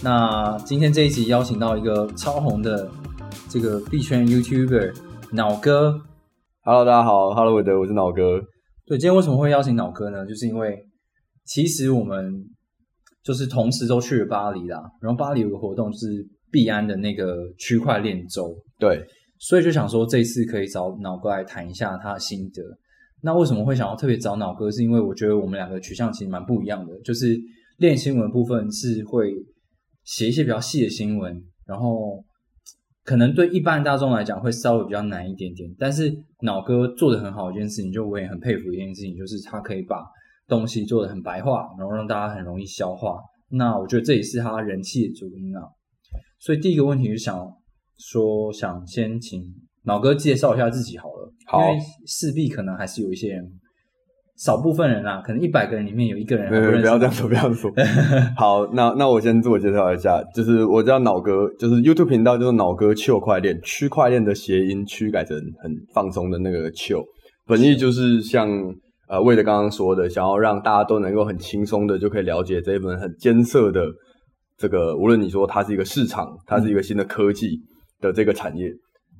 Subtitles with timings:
[0.00, 2.88] 那今天这一集邀请到一个超红的
[3.48, 4.94] 这个币圈 YouTuber
[5.32, 6.00] 脑哥。
[6.62, 8.40] Hello，大家好，Hello，韦德，我是脑哥。
[8.86, 10.24] 对，今天为什么会邀请脑哥呢？
[10.24, 10.78] 就是因为
[11.44, 12.32] 其实我们
[13.24, 16.06] 就是同时都去了巴黎啦，然后巴黎有个活动是
[16.52, 19.04] 币安的那个区块链周，对，
[19.40, 22.62] 所以就想说这次可以找脑哥来谈一下他的心得。
[23.20, 24.70] 那为什么会想要特别找脑哥？
[24.70, 27.36] 是因为我觉得我们两个取向其实蛮不一样的，就是
[27.78, 29.34] 练新闻部分是会
[30.08, 32.24] 写一些比较细的新闻，然后
[33.04, 35.70] 可能对一般大众来讲会稍微比较难一点点。
[35.78, 40.02] 但是脑哥做的很好一件事情，就我也很佩服一件事情，就是他可以把
[40.46, 43.18] 东西做的很白话，然后让大家很容易消化。
[43.50, 45.62] 那我觉得这也是他人气的主因啊。
[46.40, 47.46] 所以第一个问题就想
[47.98, 49.44] 说，想先请
[49.84, 53.44] 脑哥介绍一下自己好了，好因为势必可能还是有一些人，
[54.38, 57.68] 少部分人啊，可能一百个人里面有一个人不要这样说，不要说。
[58.36, 67.04] 好，那那我先自我介绍一下，就是我叫脑哥，就是 YouTube 频道就是脑哥区块链，区块链的谐音区改成很放松的那个 chill，
[67.46, 68.48] 本意就是像
[69.08, 73.84] 呃魏德刚刚说的，想要让大家都能够很轻松的就可以了解这一本很艰涩的
[74.56, 77.58] 这个，无论你说它是一个市场，它是一个新的科技
[78.00, 78.70] 的这个产业，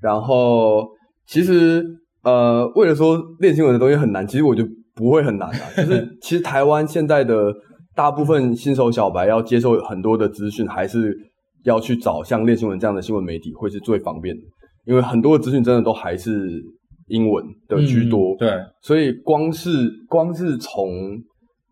[0.01, 0.87] 然后
[1.27, 1.85] 其实
[2.23, 4.65] 呃为了说练新闻的东西很难，其实我就
[4.99, 7.55] 不会很难啊， 就是其实台湾现在的
[7.95, 11.17] 大部分新手小白要接受很多的资讯，还是
[11.63, 14.43] 要去找像练新闻这样的新闻媒体会是最方便的，
[14.85, 16.61] 因为很多的资讯真的都还是
[17.07, 18.51] 英文的居多，嗯对，
[18.83, 20.91] 所以光是光是从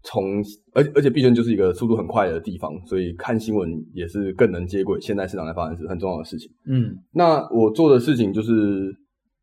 [0.02, 0.40] 从
[0.72, 6.48] 而而且毕竟就是一个速度很快的地方，所以看新闻也是更能接轨现在市场在发生是很重要的事情。
[6.68, 6.94] 嗯。
[7.12, 8.94] 那我做的事情就是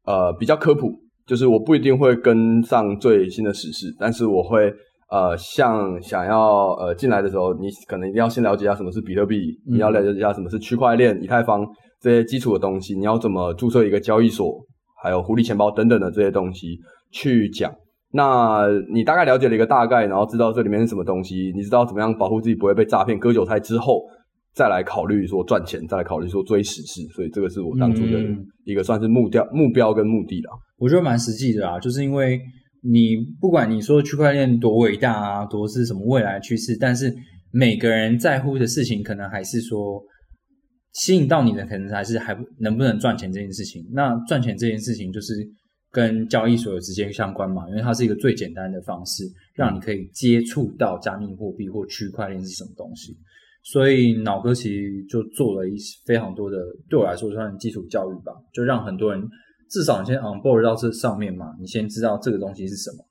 [0.05, 0.91] 呃比较科普，
[1.25, 4.71] 就是我不一定会跟上最新的时事，但是我会
[5.09, 9.37] 呃像想要呃进来的时候，你可能一定要先了解一下什么是比特币，
[9.69, 11.65] 嗯你要了解一下什么是区块链、以太坊
[12.01, 14.53] 这些基础的东西，你要怎么注册一个交易所，
[15.01, 16.77] 还有狐狸钱包等等的这些东西
[17.11, 17.73] 去讲。
[18.11, 24.03] 那你大概了解了一个大概，然后知道这里面是什么东西，你知道怎么样保护自己不会被诈骗、割韭菜之后，
[24.55, 27.01] 再来考虑说赚钱，再来考虑说追时事。
[27.15, 30.51] 所以这个是我当初的嗯一个算是目标、目标跟目的啦。
[30.77, 32.39] 我觉得蛮实际的啦，就是因为
[32.81, 37.13] 你不管你说区块链多伟大啊，多是什么未来趋势，但是
[37.51, 40.01] 每个人在乎的事情，可能还是说
[40.93, 43.83] 吸引到你的，可能还是还能不能赚钱这件事情。
[43.91, 45.33] 那赚钱这件事情，就是
[45.91, 49.23] 跟交易所有直接相关嘛，因为它是一个最简单的方式，
[49.55, 53.15] 让你可以接触到加密货币或区块链是什么东西。
[53.63, 56.57] 所以脑哥其实就做了一非常多的，
[56.89, 59.25] 对我来说算基础教育吧，就让很多人
[59.69, 63.05] 至少你先 on board 到这上面嘛，你先知道这个东西是什么，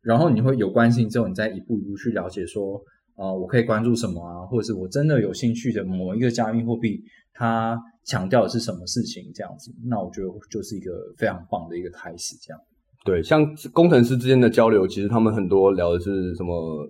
[0.00, 2.82] 然后你会有关心之后，你再一步一步去了解说，
[3.16, 7.02] 呃，我可以关注什么啊，或者是我真的有兴趣的某一个加密货币，
[7.34, 12.58] 它强调的是什么事情这样子，那我觉得就是一个非常棒的一个开始，这样。
[13.04, 16.88] 对，像工程师之间的交流，其实他们很多聊的是什么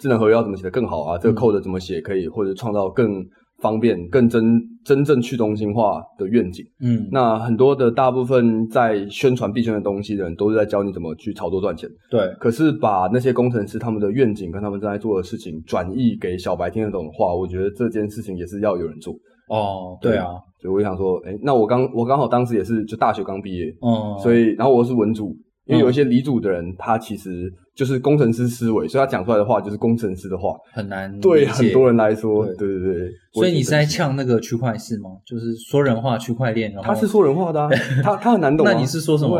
[0.00, 3.24] 智能合约要怎么写得更好啊，这个 code 怎么写可以，或者创造更
[3.58, 4.42] 方便、更真
[4.82, 6.64] 真正去中心化的愿景。
[6.80, 11.86] 嗯，那很多的大部分在宣传币圈的东西的人，都是在教你怎么去炒作赚钱。
[12.10, 19.14] 对，可是把那些工程师他们的愿景跟他们正在做的事情转译给小白听得懂的话，我觉得这件事情也是要有人做。
[19.50, 20.28] 哦，对啊，
[20.62, 25.36] 所以我就想说，哎，那我刚我刚好当时也是就大学刚毕业，嗯，所以然后我是文组，
[25.70, 30.54] 因为有一些离组的人，他其实就是工程师思维，所以他讲出来的话就是工程师的话。
[30.72, 33.10] 很难对很多人来说，对对对对。
[33.32, 35.10] 所以你是在呛那个区块是吗？
[35.24, 37.70] 就是说人话区块链，然后他是说人话的、 啊，
[38.02, 38.72] 他他很难懂、啊。
[38.72, 39.38] 那你是说什么？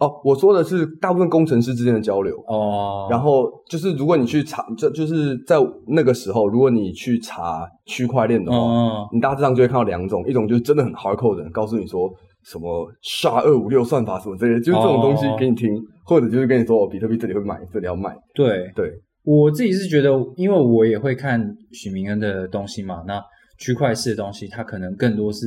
[0.00, 2.36] 哦，我说的是大部分工程师之间的交流。
[2.48, 5.56] 哦，然后就是，如果你去查，就就是在
[5.86, 12.12] 那个时候，如果你去查区块链的话，哦，你大致上就会看到两种，一种就是真的很 hardcore 的人，告诉你说
[12.44, 15.70] 什么 SHA 二五六算法什么之类的，就是这种东西哦给你听，
[16.04, 18.92] 或者就是跟你说哦，比特币这里会买，这里要卖，对，对，
[19.22, 21.40] 我自己是觉得，因为我也会看
[21.72, 23.22] 许明恩的东西嘛，那
[23.58, 25.46] 区块式的东西，它可能更多是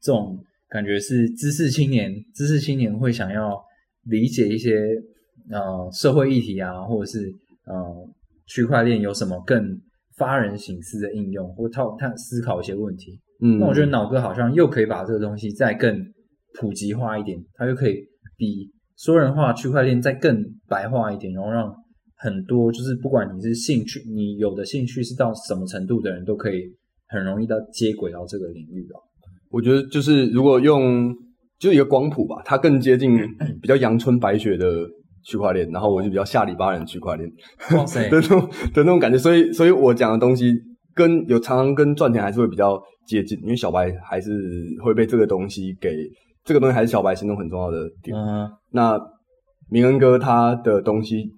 [0.00, 3.58] 这种感觉是知识青年，知识青年会想要
[4.04, 4.72] 理解一些
[5.50, 7.30] 呃社会议题啊，或者是
[7.66, 7.74] 呃
[8.46, 9.62] 区块链有什么更
[10.16, 13.18] 发人省思的应用，或他他思考一些问题。
[13.42, 15.96] 嗯，那我觉得脑哥好像又可以把这个东西再更
[16.54, 17.94] 普及化一点，它就可以
[18.36, 21.72] 比说人话区块链再更白化一点，然后让
[22.16, 26.62] 很多就是不管你是兴趣，你有的兴趣是到什么程度的人都可以
[27.08, 28.98] 很容易到接轨到这个领域哦。
[29.50, 31.14] 我觉得就是如果用
[31.58, 33.16] 就是一个光谱吧，它更接近
[33.62, 34.86] 比较阳春白雪的
[35.24, 37.30] 区块链，然后我就比较下里巴人的区块链
[37.76, 38.40] 哇塞 的，那种
[38.74, 40.52] 的那种感觉，所以所以我讲的东西
[40.94, 44.30] 跟有常常跟赚钱还是会比较接近，因为小白还是
[44.84, 45.96] 会被这个东西给
[46.48, 48.16] 这个东西还是小白心中很重要的点。
[48.16, 48.98] 嗯，那
[49.68, 51.30] 明恩哥他的东西，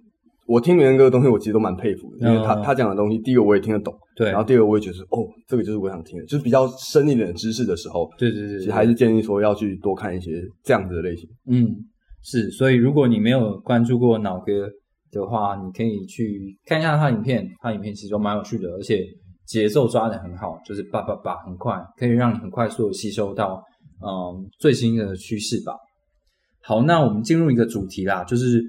[0.47, 10.31] 我听明恩哥的东西，我其实都蛮佩服的，因为他、嗯他讲的东西，第一个我也听得懂，对，然后第二个我也觉得哦，这个就是我想听的，就是比较深一点的知识的时候，对对对对，其实还是建议说要去多看一些
[10.63, 11.29] 这样子的类型。
[11.49, 11.75] 嗯，
[12.23, 14.71] 是，所以如果你没有关注过脑哥
[15.11, 19.05] 的话，你可以去看一下他影片，他影片其实都蛮有趣的，而且
[19.45, 23.61] 节奏抓得很好，就是叭叭叭很快，可以让你很快速的吸收到
[24.03, 25.75] 嗯最新的趋势吧。
[26.63, 28.63] 好，那我们进入一个主题啦，就是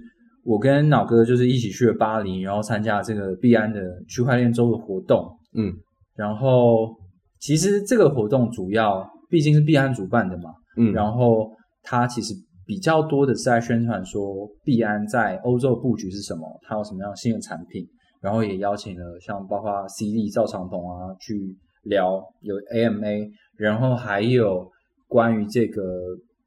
[0.43, 5.73] 我跟脑哥就是一起去了巴黎，然后参加这个币安的区块链周的活动，嗯。
[6.15, 6.95] 然后
[7.39, 11.49] 其实这个活动主要毕竟是币安主办的嘛，嗯，然后
[11.81, 12.33] 它其实
[12.65, 17.83] 比较多的是在宣传说币安在欧洲布局是什么，它有什么样新的产品，
[18.21, 24.69] 然后也邀请了像包括 CD 赵长鹏啊去聊有 AMA，然后还有
[25.11, 25.83] 关于这个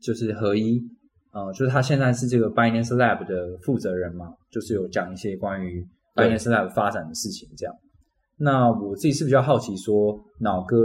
[0.00, 0.80] 就是合一，
[1.34, 7.74] 呃，就是他现在是这个 Binance Lab 的负责人嘛，就是有讲一些关于对 Binance Lab 发展的事情这样。
[8.38, 10.76] 那我自己是比较好奇说，脑哥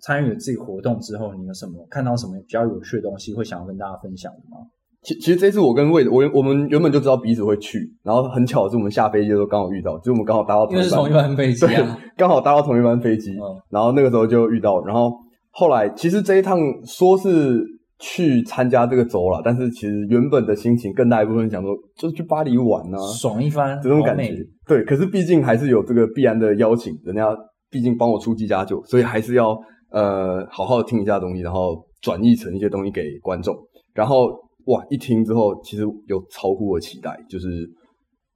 [0.00, 4.64] 参与了这个活动之后，你有什么看到什么比较有趣的东西，会想要跟大家分享的吗？
[5.02, 15.12] 其其实这次我跟魏，我我们原本就知道彼此会去，然后很巧的是我们下飞机的时候刚好遇到，就是我们刚好搭到因为是同一班班飞机对啊，，刚好搭到同一班飞机，嗯然后那个时候就遇到，然后
[15.54, 17.64] 后来其实这一趟说是
[18.00, 24.36] 去参加这个周了，但是其实原本的心情更大一部分想说就是去巴黎玩呢、爽一番，这种感觉。
[24.66, 27.28] 对，可是毕竟还是有这个必然的邀请，人家
[27.70, 29.56] 毕竟帮我出机加酒，所以还是要
[29.90, 33.54] 呃好好听一下东西，然后转译成一些东西给观众。
[33.94, 34.26] 然后
[34.66, 37.46] 哇，一听之后，其实有超乎我期待，就是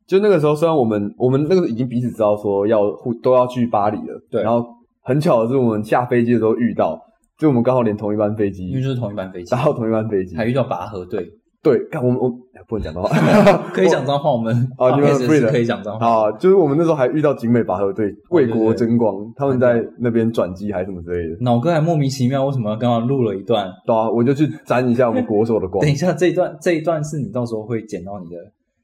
[0.06, 4.65] 就那个时候，虽然我们我们那个时候已经彼此知道说要互都要去巴黎了，对然后
[5.03, 6.99] 很巧的是，我们下飞机的时候遇到，
[7.38, 11.25] 就我们刚好连同一班飞机因为，就是同一班飞机搭，到同一班飞机，还遇到拔河队，
[11.62, 13.08] 对，看我们我哎不能讲脏话，
[13.73, 21.37] 可以讲脏话，我们啊 你们 podcast 是 free 的可以讲脏话，啊，就是我们那时候还遇到景美拔河队为国争光，他们在那边转机还是什么之类的。
[21.40, 23.70] 脑哥还莫名其妙为什么要刚刚录了一段？
[23.87, 28.37] 对啊，我就去沾一下我们国手的光等，一下，这一段这一段是你到时候会剪到你的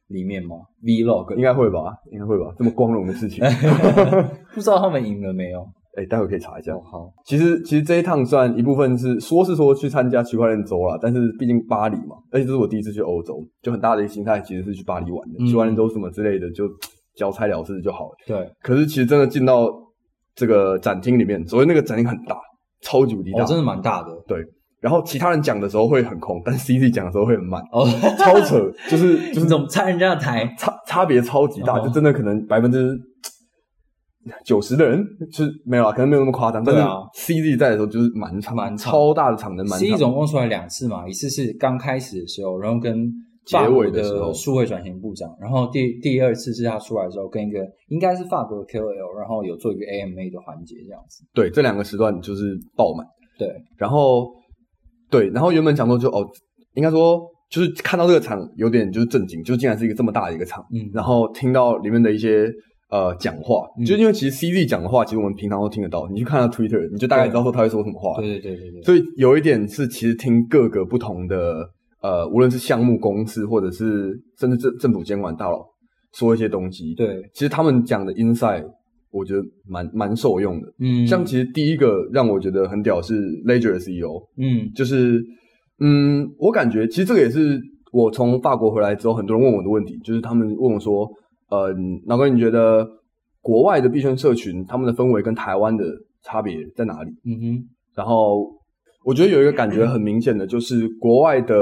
[0.08, 1.92] 里面吗？Vlog 应该会吧？
[2.12, 2.54] 应该会吧？
[2.56, 3.44] 这么光荣的事情，
[4.54, 5.66] 不知道他们赢了没有？
[5.96, 6.80] 哎，待会可以查一下哦，。
[6.84, 16.64] 好，其实其实这一趟算一部分是说是说去参加区块链周啦，但是毕竟巴黎嘛，而且这是我第一次去欧洲，就很大的一个心态其实是去巴黎玩的，嗯区块链周什么之类的就
[17.16, 18.16] 交差了事就好了。
[18.26, 19.70] 对，可是其实真的进到
[20.34, 22.36] 这个展厅里面，所谓那个展厅很大，
[22.82, 24.38] 超级无敌大，哦，真的蛮大的对
[24.80, 27.86] 然后其他人讲的时候会很空，但是 CZ 讲的时候会很慢，哦，
[28.18, 30.44] 超扯，就是 就是怎么拆人家的台？
[30.58, 32.94] 差差别超级大，哦就真的可能百分之
[34.44, 36.96] 九十的人就是没有啊，可能没有那么夸张，但是对啊。
[37.14, 39.98] CZ 在的时候就是满场，满超大的场能，满 C 场。
[39.98, 43.10] 总共出来两次嘛，一次是刚开始的时候，然后跟
[43.44, 44.32] 结尾的时候。
[44.32, 51.24] 数位转型部长，然后第第二次是他出来的时候跟一个应该是法国的 KOL，然后有做一个 AMA 的环节这样子。
[51.34, 53.06] 对，这两个时段就是爆满，
[53.38, 54.30] 对，然后
[55.10, 56.26] 对，然后原本想说就哦，
[56.74, 62.50] 应该说就是看到这个场有点就是震惊，就竟然是一个这么大的一个场，嗯，然后听到里面的一些
[62.94, 63.84] 呃讲话，嗯。
[63.84, 68.20] 就因为其实 CZ 讲的话，其实我们平常都听得到，你去看他 Twitter，你就大概知道说他会说什么话。
[68.20, 71.68] 对对对对对，所以有一点是其实听各个不同的
[72.00, 75.58] 呃，无论是项目公司或者是甚至政政府监管大佬
[76.12, 78.64] 说一些东西，，对，其实他们讲的 insight
[79.10, 80.68] 我觉得蛮蛮受用的。
[80.78, 84.70] 嗯，像其实第一个让我觉得很屌是 Ledger 的 CEO，嗯。
[84.74, 85.20] 就是
[85.80, 87.60] 嗯，我感觉其实这个也是
[87.92, 91.08] 我从法国回来之后，很多人问我的问题，就是他们问我说，
[91.54, 91.74] 呃，
[92.06, 92.86] 老哥，你觉得
[93.40, 95.84] 国外的币圈社群他们的氛围跟台湾的
[96.22, 97.10] 差别在哪里？
[97.24, 98.50] 嗯哼，然后
[99.04, 101.56] 我觉得有一个感觉很明显的，就是国外的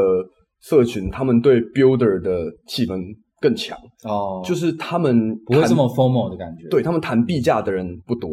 [0.62, 3.00] 社群他们对 builder 的气氛
[3.40, 6.68] 更强，哦，就是他们谈不会这么 formal 的感觉。
[6.68, 8.30] 对他们谈币价的人不多，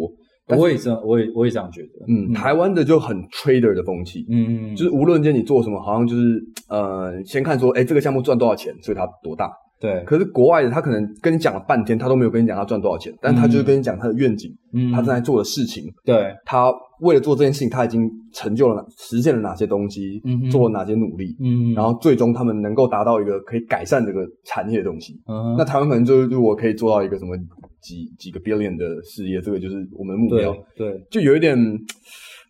[0.55, 2.05] 我也这样，我也我也这样觉得。
[2.07, 6.39] 嗯，台湾的就很 trader 的风气，嗯，就是无论今天你做什么，好像就是
[6.69, 14.91] 呃，先看说，哎，这个项目赚多少钱，所以它多大，对，可是国外的他可能跟你讲了半天，他都没有跟你讲他赚多少钱，但他就是跟你讲他的愿景，嗯。
[14.91, 16.69] 他正在做的事情，对，他
[16.99, 25.13] 为了做这件事情，他已经成就了哪实现了哪些东西，嗯做了哪些努力，嗯，然后最终他们能够达到一个可以改善这个产业的东西。
[25.27, 27.37] 嗯那台湾可能就是如果可以做到一个什么
[27.81, 30.53] 几几个 billion 的事业，这个就是我们的目标。
[30.75, 31.57] 对对，就有一点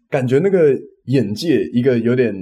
[0.10, 2.34] 感觉那个眼界，一个有点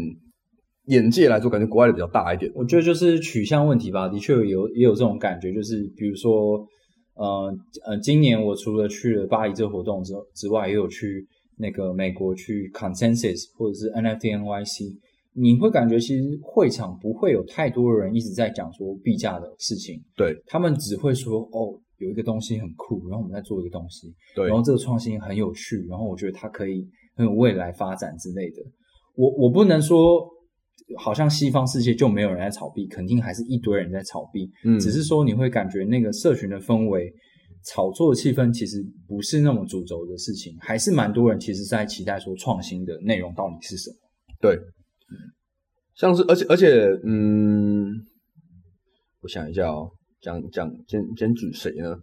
[0.88, 2.52] 眼界来说，感觉国外的比较大一点。
[2.54, 6.66] 我觉得就是取向问题吧，的确有也有这种感觉，就是比如说，
[7.16, 7.54] 呃
[7.86, 11.26] 呃，今年我除了去了巴黎这个活动之之外，也有去
[11.58, 14.96] 那个美国去 Consensus 或者是 NFT NYC，
[15.34, 28.62] 你会感觉其实会场不会有太多人一直在讲说币价的事情，对他们只会说哦，有一个东西很酷，然后我们在做一个东西，对然后这个创新很有趣，然后我觉得它可以很有未来发展之类的。
[29.16, 30.24] 我我不能说
[30.98, 37.14] 好像西方世界就没有人在炒币，肯定还是一堆人在炒币，嗯只是说你会感觉那个社群的氛围。
[37.66, 38.78] 炒作的气氛其实
[39.10, 43.96] 不是那么主轴的事情，还是蛮多人其实在期待说创新的内容到底是什么。
[44.40, 44.58] 对，
[45.94, 47.92] 像是而且而且，嗯，
[49.22, 49.90] 我想一下哦，
[50.22, 51.94] 讲讲先先举谁呢？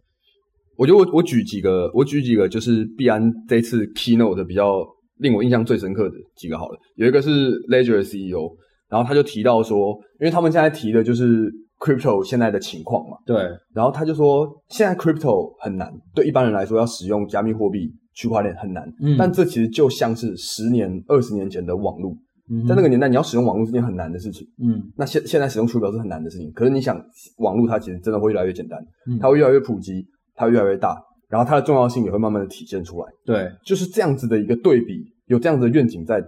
[0.76, 4.84] 我觉得我我举几个，我举几个就是必安这次 keynote 的比较
[5.18, 6.78] 令我印象最深刻的几个好了。
[6.96, 8.54] 有一个是 Ledger 的 CEO，
[8.94, 13.36] 然后他就提到说，因为他们现在提的就是 crypto 现在的情况嘛，对，
[13.74, 19.16] 然后他就说，现在 crypto 很难，对一般人来说要使用加密货币、区块链很难，嗯。
[19.18, 22.16] 但这其实就像是十年、二十年前的网络，
[22.48, 24.46] 嗯在那个年代你要使用网络是件很难的事情。
[24.62, 24.80] 嗯。
[24.96, 26.96] 那现现在使用出表是很难的事情，可是你想，
[27.38, 28.78] 网络它其实真的会越来越简单，
[29.10, 29.18] 嗯。
[29.18, 30.96] 它会越来越普及，它会越来越大，
[31.28, 36.22] 然后它的重要性也会慢慢的体现出来，对，就是这样子的一个对比，有这样子的愿景在，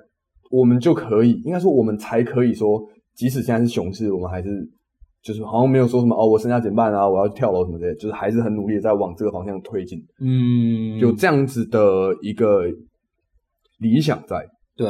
[0.50, 2.82] 我们就可以，应该说我们才可以说，
[3.14, 4.48] 即使现在是熊市，我们还是
[5.22, 12.64] 就是好像没有说什么哦，我身价减半啊，我要跳楼什么之类的，就是还是很努力的在往这个方向推进，嗯，有这样子的一个
[13.78, 14.88] 理想在，对，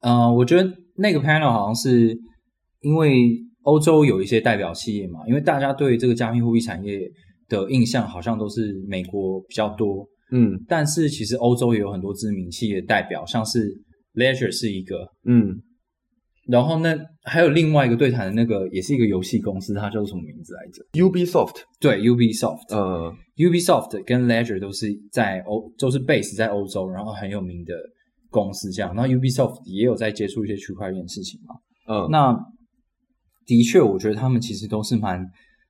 [0.00, 2.16] 呃，我觉得那个 panel 好像是
[2.80, 3.30] 因为
[3.62, 7.00] 欧洲有一些代表企业嘛，因为大家对这个加密货币产业
[7.48, 10.58] 的印象好像都是美国比较多，嗯。
[10.66, 13.68] 但是其实欧洲也有很多知名企业代表，像是
[14.14, 15.62] Ledger 是一个，嗯，
[16.46, 27.74] 然后那还有另外一个对谈的那个也是一个游戏公司，它叫做什么名字来着？Ubisoft，对，Ubisoft，呃，Ubisoft 跟 Ledger 都是在欧，都是 base 在欧洲，然后很有名的
[28.30, 28.94] 公司这样。
[28.94, 31.54] 然后 Ubisoft 也有在接触一些区块链的事情嘛。
[31.86, 32.36] 嗯，那
[33.46, 35.24] 的确，我觉得他们其实都是蛮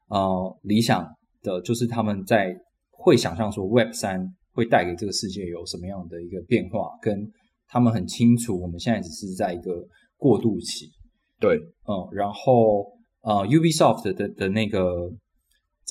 [0.09, 1.07] 呃理想
[1.43, 2.55] 的，就是他们在
[2.91, 7.31] 会想象说 Web 三会带给这个世界有什么样的一个变化，跟
[7.71, 9.87] 他们很清楚我们现在只是在一个
[10.17, 10.91] 过渡期。
[11.39, 11.57] 对，
[11.89, 12.85] 嗯，然后
[13.23, 15.11] 呃，Ubisoft 的的那个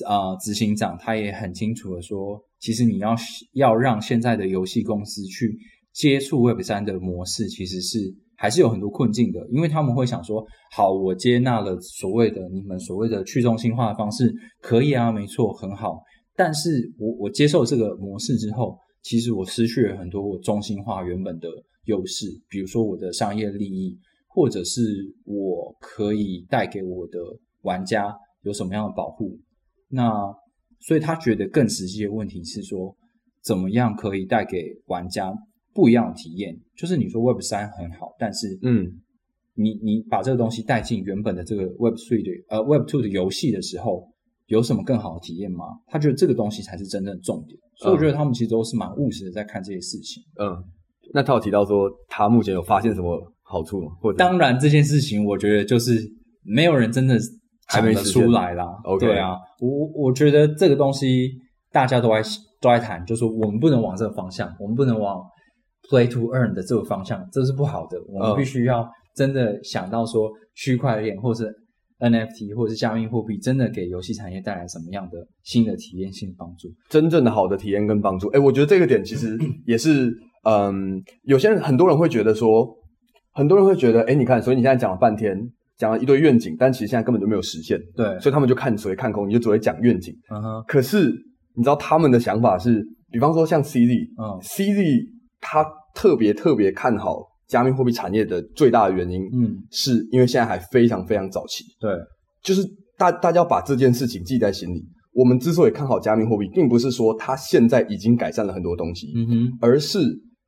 [0.06, 3.16] 呃执行长他也很清楚的说，其实你要
[3.54, 5.58] 要让现在的游戏公司去
[5.92, 7.98] 接触 Web 三的模式，其实是
[8.36, 15.98] 还是有很多困境的，因为他们会想说，好，我接纳了所谓的你们所谓的去中心化的方式，可以啊，没错，很好，
[16.36, 21.48] 但是我我接受这个模式之后，其实我失去了很多我中心化原本的
[21.84, 23.98] 优势，比如说我的商业利益。
[24.32, 24.80] 或者是
[25.24, 27.18] 我可以带给我的
[27.62, 29.36] 玩家有什么样的保护？
[29.88, 30.08] 那
[30.78, 32.96] 所以他觉得更实际的问题是说，
[33.42, 35.32] 怎么样可以带给玩家
[35.74, 36.56] 不一样的体验？
[36.76, 39.00] 就是你说 Web 三很好，但是嗯，
[39.54, 44.12] 你你把这个东西带进原本的这个 Web three 的呃 Web two 的游戏的时候，
[44.50, 45.64] 有什么更好的体验吗？
[45.86, 47.58] 他觉得这个东西才是真正的重点。
[47.78, 50.22] 所以我觉得他们其实都是蛮务实的在看这些事情。
[50.38, 50.56] 嗯，
[51.14, 53.92] 那他有提到说他目前有发现什么好处吗？
[54.00, 55.98] 或者当然，这件事情我觉得就是
[56.42, 57.16] 没有人真的
[57.68, 58.66] 讲得出来啦。
[58.84, 61.30] OK 对啊，我我觉得这个东西
[61.70, 62.20] 大家都在
[62.60, 65.22] 都在谈，就是说我们不能往这个方向，我们不能往
[65.88, 67.96] play to earn 的这个方向，这是不好的。
[68.08, 71.50] 我们嗯必须要真的想到说区块链或是
[72.00, 76.68] NFT 或者是加密货币，真的给游戏产业带来什么样的新的体验性帮助？
[76.88, 78.28] 真正的好的体验跟帮助。
[78.28, 80.12] 哎，我觉得这个点其实 也是，
[80.44, 82.66] 嗯，有些人很多人会觉得说，
[83.32, 85.38] 很多人会觉得，哎，你看，所以你现在讲了半天，
[85.76, 90.14] 讲了一堆愿景，但其实现在根本就没有实现，对，所以他们就看谁看空，你就只会讲愿景。
[90.30, 91.10] 嗯哼，可是
[91.54, 95.06] 你知道他们的想法是，比方说像 CZ，嗯 CZ
[95.40, 95.64] 他
[95.94, 101.90] 特别特别看好加密货币产业的最大的原因，嗯，是因为现在还非常非常早期，对，
[102.42, 102.62] 就是
[102.96, 104.82] 大大家要把这件事情记在心里。
[105.12, 109.98] 我们之所以看好加密货币，并不是说它现在已经改善了很多东西，嗯哼，而是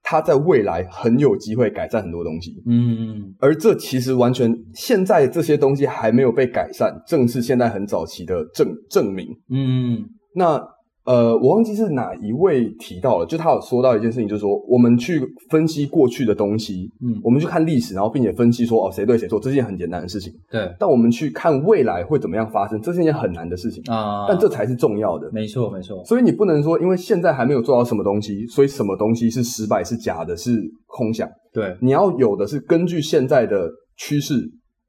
[0.04, 2.62] 它在未来很有机会改善很多东西。
[2.66, 9.26] 嗯而这其实完全现在这些东西还没有被改善，正是现在很早期的证证明。
[9.50, 10.04] 嗯
[10.34, 10.62] 那
[11.04, 20.32] 呃，我忘记是哪一位提到了，就他有说到一件事情，就是说我们去分析过去的东西，嗯，我们去看历史，然后并且分析说哦谁对谁错，这是件很简单的事情。
[20.50, 23.82] 对但我们去看未来会怎么样发生，这是一件很难的事情。
[23.92, 25.28] 啊，但这才是重要的。
[25.32, 31.28] 没错没错，所以你不能说，因为现在还没有做到什么东西，所以什么东西是失败、是假的、是空想。
[31.52, 34.34] 对，你要有的是根据现在的趋势、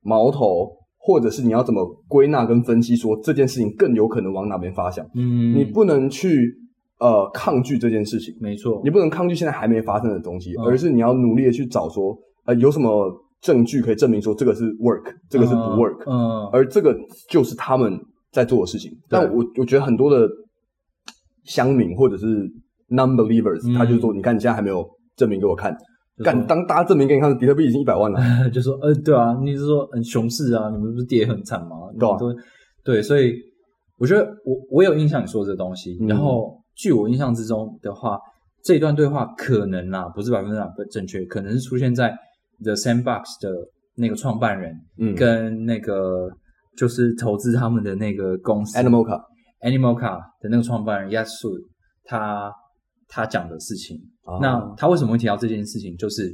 [0.02, 0.72] 矛头，
[1.06, 5.06] 或者是你要怎么归纳跟分析，说这件事情更有可能往哪边发想。
[5.16, 6.50] 嗯，你不能去
[7.00, 16.96] 呃抗拒这件事情，没错，你不能抗拒现在还没发生的东西，嗯而是你要努力的去找说，呃，有什么证据可以证明说这个是 work，这个是不 work，、嗯，而这个
[17.30, 18.00] 就是他们
[18.32, 18.90] 在做的事情。
[19.10, 20.26] 但我我觉得很多的
[21.44, 22.26] 乡民或者是
[22.90, 23.76] non-believers，、嗯。
[23.76, 25.76] 他就说，你看你现在还没有证明给我看，
[26.18, 28.20] 就说干当大家证明给你看，比特币已经一百万了，
[28.52, 31.78] 就说呃，对啊，你是说嗯熊市啊，你们不是跌很惨吗？
[32.00, 32.18] 对啊。
[32.84, 33.34] 对，所以
[33.98, 36.08] 我觉得我我有印象你说的这东西，嗯。
[36.08, 38.20] 然后据我印象之中的话，
[38.64, 42.14] 这一段对话可能啊，不是百分之百正确，可能是出现在
[42.62, 43.50] The Sandbox 的
[43.96, 45.16] 那个创办人嗯。
[45.16, 46.30] 跟那个
[46.78, 49.24] 就是投资他们的那个公司 Animal 卡
[49.62, 51.54] Animal Car 的那个创办人 Yasu
[52.04, 52.52] 他
[53.14, 53.98] 他讲的事情。
[54.24, 55.96] 啊那他为什么会提到这件事情？
[55.98, 56.34] 就是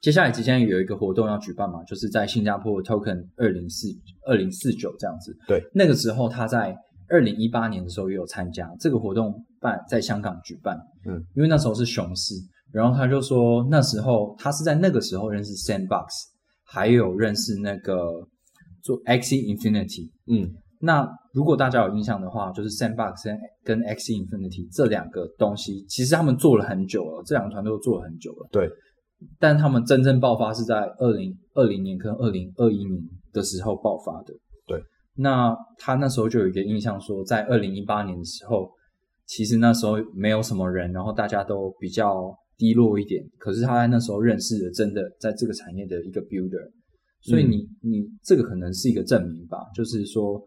[0.00, 3.88] 接下来即将有一个活动要举办嘛，就是在新加坡 Token 二零四
[4.26, 5.34] 二零四九这样子。
[5.48, 6.76] 对，那个时候他在
[7.08, 10.78] 二零一八年的时候也有参加这个活动办在香港举办。
[11.06, 12.34] 嗯，因为那时候是熊市，
[12.70, 16.06] 然后他就说那时候他是在那个时候认识 Sandbox，
[16.64, 17.96] 还有认识那个
[18.82, 20.10] 做 Axie Infinity。
[20.26, 20.52] 嗯
[20.84, 23.24] 那如果大家有印象的话，就是 Sandbox
[23.64, 28.48] 跟跟 X Infinity 这两个东西，其实他们做了很久了，这两个团队都做了很久了。
[28.52, 28.68] 对，
[29.38, 34.34] 但他们真正爆发是在二零二零年跟二零二一年的时候爆发的。
[34.66, 34.78] 对，
[35.16, 38.70] 那他那时候就有一个印象说，在二零一八年的时候，
[39.26, 43.24] 其实那时候没有什么人，然后大家都比较低落一点。
[43.38, 46.70] 可是他在那时候认识了真的在这个产业的一个 builder，
[47.22, 50.40] 所以你、你这个可能是一个证明吧，就是说，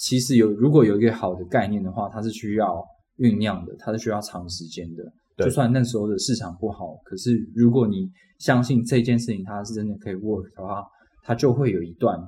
[0.00, 2.82] 其实有如果有一个好的概念的话，它是需要
[3.18, 5.04] 酝酿的，它是需要长时间的。
[5.44, 8.08] 就算那时候的市场不好，可是如果你
[8.38, 10.82] 相信这件事情它是真的可以 work 的话，
[11.22, 12.18] 它就会有一段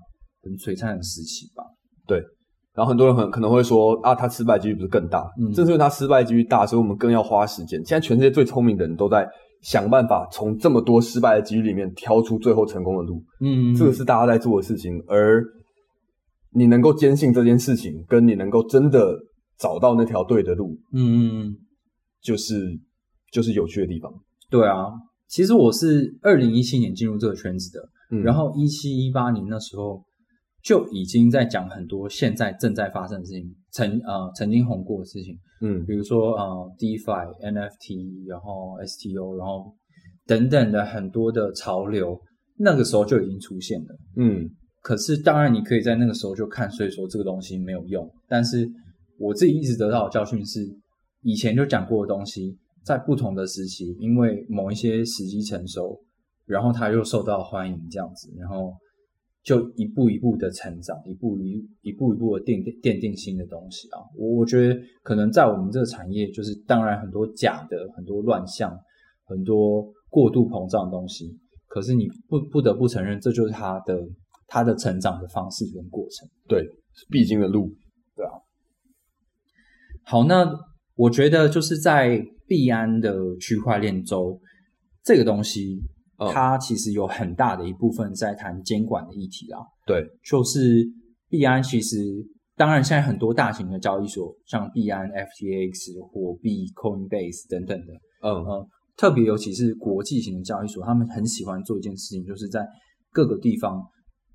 [0.43, 1.65] 很璀璨的时期吧。
[2.07, 2.23] 对
[2.75, 5.27] 然后很多人很可能会说啊，它失败几率不是更大？
[5.41, 7.79] 嗯正是因为它失败几率大，所以我们更要花时间。
[7.85, 9.27] 现在全世界最聪明的人都在
[9.63, 15.03] 想办法从这么多失败的几率里面挑出最后成功的路，嗯，这个是大家在做的事情。
[15.07, 15.43] 而
[16.55, 19.19] 你能够坚信这件事情，跟你能够真的
[19.59, 21.57] 找到那条对的路，嗯嗯嗯，
[22.21, 22.79] 就是
[23.33, 24.13] 就是有趣的地方。
[24.51, 24.87] 对啊。
[25.29, 30.05] 其实我是二零一七年进入这个圈子的，嗯，然后一七一八年那时候
[30.63, 39.75] 就已经在讲很多现在正在发生的事情，曾呃曾经红过的事情，嗯比如说呃 DeFi、NFT，然后 STO，然后
[40.27, 42.21] 等等的很多的潮流，
[42.59, 43.97] 那个时候就已经出现了。
[44.17, 44.51] 嗯
[44.83, 48.07] 可是当然你可以在那个时候就看，所以说这个东西没有用。
[48.29, 48.69] 但是
[49.17, 50.61] 我自己一直得到的教训是，
[51.23, 55.99] 以前就讲过的东西，在不同的时期，因为某一些时机成熟，
[56.47, 58.75] 然后它又受到欢迎，这样子，然后
[59.45, 64.01] 就一步一步的成长，一步一一步一步的奠定奠定新的东西啊。
[64.19, 68.77] 我我觉得可能在我们这个产业，就是当然很多假的，很多乱象，
[69.27, 73.97] 很多过度膨胀的东西，可是你不不得不承认，这就是它的
[74.53, 76.29] 它的成长的方式跟过程。
[76.47, 76.63] 对，
[76.93, 77.75] 是必经的路。
[78.15, 78.33] 对啊
[80.05, 80.47] 好，那
[80.95, 84.39] 我觉得就是在币安的区块链周
[85.03, 85.81] 这个东西，
[86.19, 89.59] 嗯它其实有很大的一部分在谈监管的议题啦。
[89.87, 90.85] 对，就是
[91.31, 91.97] 币安其实，
[92.57, 102.61] 当然现在很多大型的交易所，像币安、FTX、火币、Coinbase 等等的，嗯呃，特别尤其是国际型的交易所，他们很喜欢做一件事情，就是在
[103.11, 103.83] 各个地方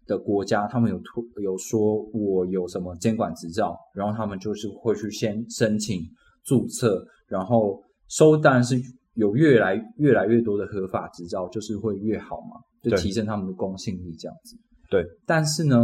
[0.08, 6.02] 的国家，他们有突有说我有什么监管执照，然后他们就是会去先申请
[6.44, 8.76] 注册，然后收当然是
[9.14, 14.58] 有越来越来越多的合法执照，就是会越好嘛，就提升他们的公信力这样子。
[14.90, 15.78] 对，但是呢，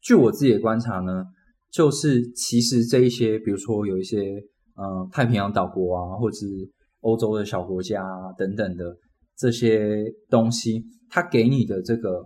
[0.00, 1.24] 据我自己的观察呢，
[1.70, 4.42] 就是其实这一些，比如说有一些
[4.76, 6.46] 呃太平洋岛国啊，或者是
[7.00, 8.96] 欧洲的小国家啊等等的
[9.36, 12.24] 这些东西，它给你的这个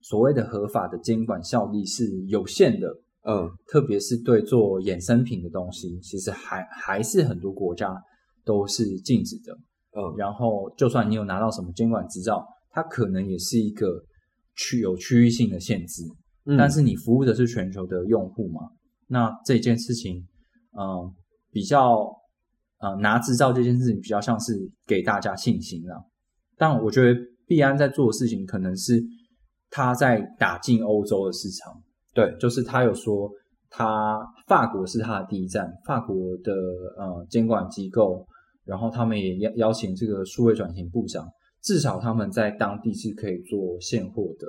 [0.00, 2.88] 所谓的合法的监管效力是有限的，
[3.26, 7.94] 嗯特别是对做衍生品的东西，其实还还是很多国家
[8.44, 9.52] 都是禁止的。
[9.96, 14.02] 嗯然后就算你有拿到什么监管执照，它可能也是一个
[14.54, 16.02] 区有区域性的限制，
[16.44, 18.60] 嗯但是你服务的是全球的用户嘛，
[19.08, 20.26] 那这件事情，
[20.78, 21.12] 嗯、
[21.50, 22.06] 比较
[22.78, 25.96] 呃拿执照这件事情比较像是给大家信心啦。
[26.56, 29.02] 但我觉得币安在做的事情可能是
[29.70, 31.72] 他在打进欧洲的市场，
[32.14, 33.30] 对，就是他有说
[33.70, 36.52] 他法国是他的第一站，法国的
[36.96, 38.26] 呃监管机构，
[38.64, 41.26] 然后他们也邀邀请这个数位转型部长，
[41.62, 44.46] 至少他们在当地是可以做现货的，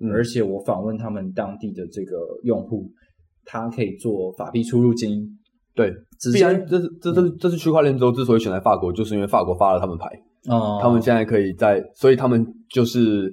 [0.00, 0.10] 嗯。
[0.10, 2.90] 而且我访问他们当地的这个用户，
[3.44, 5.26] 他可以做法币出入金，
[5.74, 10.06] 对，直接币安这是这这这是区块链之后之所以选在法国，就是因为法国发了他们牌，
[10.48, 13.32] 哦、他们现在可以在，所以他们就是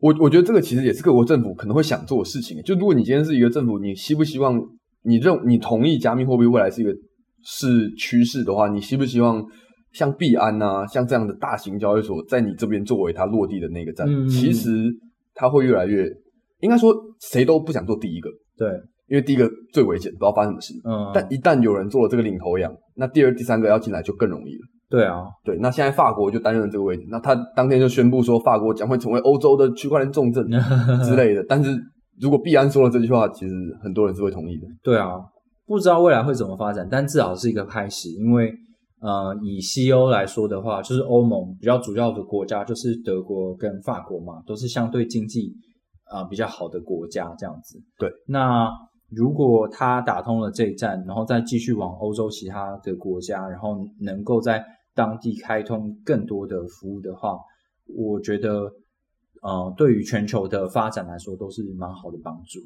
[0.00, 2.62] 我我觉得这个其实也是各国政府可能会想做的事情。
[2.62, 4.60] 就如果你今天是一个政府，你希不希望
[5.02, 6.92] 你认你同意加密货币未来是一个
[7.42, 9.44] 是趋势的话，你希不希望
[9.92, 14.06] 像币安啊，像这样的大型交易所在你这边作为它落地的那个站？
[14.08, 14.88] 嗯其实
[15.34, 16.06] 它会越来越，
[16.60, 18.68] 应该说谁都不想做第一个，对，
[19.08, 20.74] 因为第一个最危险，不知道发生什么事。
[20.84, 24.66] 嗯，但一旦有人做了这个领头羊，那第二、第三个要进来就更容易了。
[24.90, 30.48] 对啊，对，那现在法国就担任了这个位置，那他当天就宣布说，法国将会成为欧洲的区块链重镇
[31.04, 31.44] 之类的。
[31.48, 31.78] 但是
[32.20, 34.66] 如果币安说了这句话，其实很多人是会同意的。
[34.82, 35.20] 对啊，
[35.66, 38.08] 不知道未来会怎么发展，但至少是一个开始。
[38.10, 38.50] 因为
[39.00, 45.52] 呃，以西欧来说的话，就是欧盟比较主要的国家就是德国跟法国嘛，都是相对经济
[46.10, 47.78] 啊、呃比较好的国家这样子。
[47.98, 48.68] 对，那
[49.10, 54.64] 如果他打通了这一站，然后再继续往欧洲其他的国家，然后能够在
[54.98, 57.38] 当地开通更多的服务的话，
[57.86, 58.68] 我觉得
[59.42, 62.58] 呃，对于全球的发展来说都是蛮好的帮助。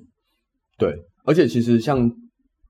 [0.78, 0.94] 对，
[1.26, 2.10] 而且其实像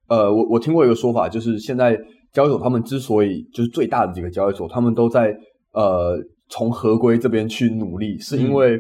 [0.09, 1.97] 呃，我我听过一个说法，就是现在
[2.33, 5.33] 交易所他们之所以就是最大的几个交易所，他们都在
[5.73, 8.77] 呃从合规这边去努力，是因为、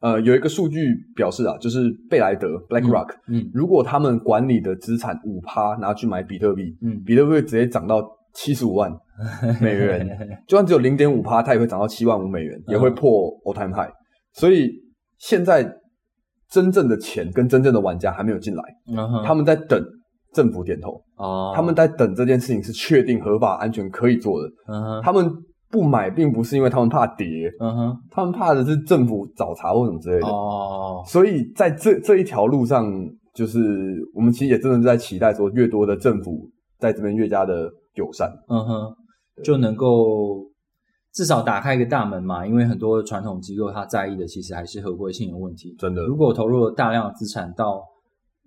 [0.00, 3.50] 呃有一个数据表示啊，就是贝莱德 BlackRock，、嗯。
[3.54, 8.92] 如果他们管理的资产五趴拿去买比特币，嗯，比特币会直接涨到七十五万
[9.60, 10.06] 美元，
[10.46, 13.10] 就算只有零点五趴，它也会涨到七万五美元，也会破
[13.44, 13.90] all time high。
[14.34, 14.70] 所以
[15.18, 15.66] 现在
[16.50, 18.62] 真正的钱跟真正的玩家还没有进来，
[18.94, 19.82] 嗯他们在等
[20.34, 24.48] 政府点头，哦，他们在等这件事情是确定合法、安全可以做的。
[24.68, 25.26] 嗯，他们
[25.70, 30.26] 不买，并不是因为他们怕跌，嗯哼，他们怕的是政府找茬或什么之类的。
[30.28, 32.92] 哦，所以在这这一条路上，
[33.34, 33.58] 就是
[34.14, 38.30] 我们其实也真的在期待说，越多的政府在这边越加的友善。
[38.48, 38.94] 嗯哼，
[39.42, 40.44] 就能够
[41.12, 45.74] 至少打开一个大门嘛，因为很多传统机构他在意的其实还是合规性的问题。
[45.78, 47.82] 真的，如果投入了大量的资产到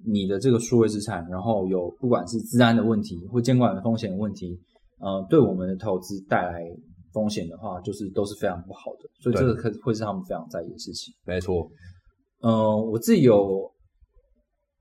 [0.06, 4.58] 你的这个数位资产，然后有不管是治安的问题或监管的风险问题，
[5.00, 6.64] 呃，对我们的投资带来
[7.12, 9.10] 风险的话，就是都是非常不好的。
[9.22, 11.14] 所以这个可会是他们非常在意的事情。
[11.26, 11.68] 没错。
[12.42, 13.70] 呃，我自己有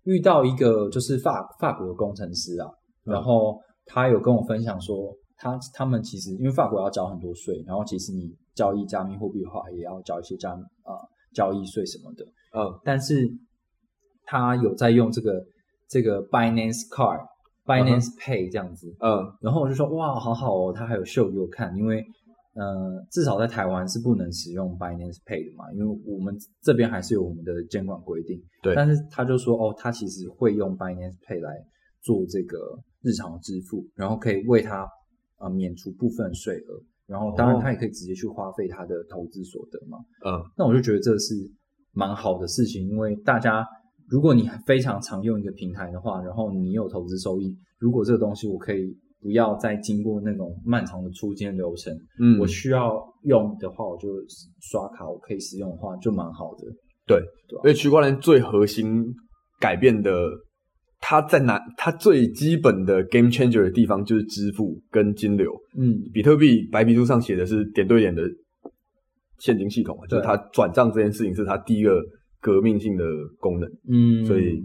[0.05, 2.69] 遇到一个就是法法国的工程师啊，
[3.07, 10.93] 嗯然后他有跟我分享说，他他们其实因为法国要缴很多税，然后其实你交易加密货币的话，也要缴一些加密啊、
[11.33, 12.25] 交易税什么的，
[12.55, 12.79] 嗯。
[12.85, 13.27] 但是
[14.25, 15.43] 他有在用这个
[15.89, 17.27] 这个 Binance Card、
[17.65, 19.25] Binance Pay 这样子，嗯。
[19.41, 22.05] 然后我就说哇，好好哦，他还有秀给我看，因为
[22.55, 28.43] 呃，至少在台湾是不能使用 Binance Pay 的嘛，因为我们这边还是有我们的监管规定。
[28.63, 28.75] 对。
[28.75, 31.65] 但是他就说哦，他其实会用 Binance Pay 来
[32.03, 34.87] 做这个日常支付，然后可以为他
[35.39, 39.99] 呃免除部分税额，然后当然哦他也可以直接去花费他的投资所得嘛。
[40.25, 41.35] 嗯，那我就觉得这是
[41.93, 43.67] 蛮好的事情，因为大家
[44.09, 54.09] 如果你非常常用一个平台的话，然后你有投资收益，如果这个东西我可以不要再经过那种漫长的出金流程，嗯我需要用的话，我就
[54.61, 56.65] 刷卡，我可以使用的话，就蛮好的。
[57.07, 57.19] 对
[57.51, 59.03] 因为区块链最核心
[59.59, 60.11] 改变的，
[61.01, 61.61] 它在哪？
[61.77, 65.53] 它最基本的 game changer 的地方就是支付跟金流。
[65.77, 68.23] 嗯，比特币白皮书上写的是点对点的
[69.39, 72.03] 现金系统啊，就是对它转账这件事情是它第一个
[72.41, 73.05] 革命性的
[73.39, 73.71] 功能。
[73.89, 74.61] 嗯，所以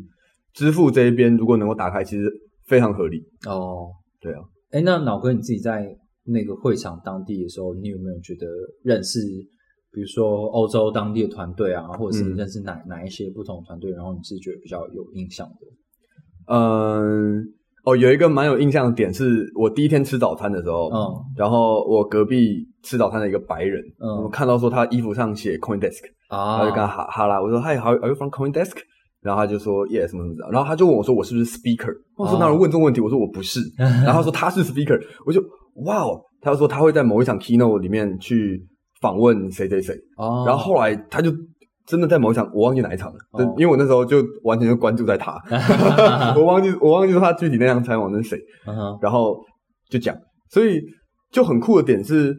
[0.54, 2.32] 支付这一边如果能够打开，其实
[2.66, 3.24] 非常合理。
[3.48, 3.88] 哦，
[4.20, 4.42] 对啊，
[4.72, 8.48] 哎，那脑哥你自己在那个会场当地的时候，你有没有觉得
[8.84, 9.20] 认识，
[9.92, 15.68] 比如说欧洲当地的团队啊，或者是嗯认识哪、哪一些不同的团队，然后你是觉得比较有印象的？
[16.48, 17.44] 嗯，
[17.86, 20.98] 哦，有一个蛮有印象的点是，我第一天吃早餐的时候，嗯。
[21.36, 24.24] 然后我隔壁吃早餐的一个白人，嗯。
[24.24, 28.78] 我看到说他衣服上写 CoinDesk，然啊，后就跟他哈哈啦，我说 Hi, how are you from CoinDesk？
[29.22, 31.94] 然后他就说 Yes 什么什么的，然后他就问我说我是不是 Speaker？
[32.18, 33.00] 我说哦哪有人问这种问题？
[33.00, 35.42] 我说我不是， 然后他说他是 Speaker，我就
[35.86, 38.62] 哇哦，他就说他会在某一场 keynote 里面去
[39.00, 41.32] 访问谁谁谁，哦，然后后来他就
[41.86, 43.54] 真的在某一场，我忘记哪一场了，哦。
[43.58, 45.36] 因为我那时候就完全就关注在他，
[46.38, 49.38] 我忘记我忘记说他具体那场采访的是谁，嗯然后
[49.90, 50.16] 就讲，
[50.50, 50.82] 所以
[51.32, 52.34] 就很酷的点是，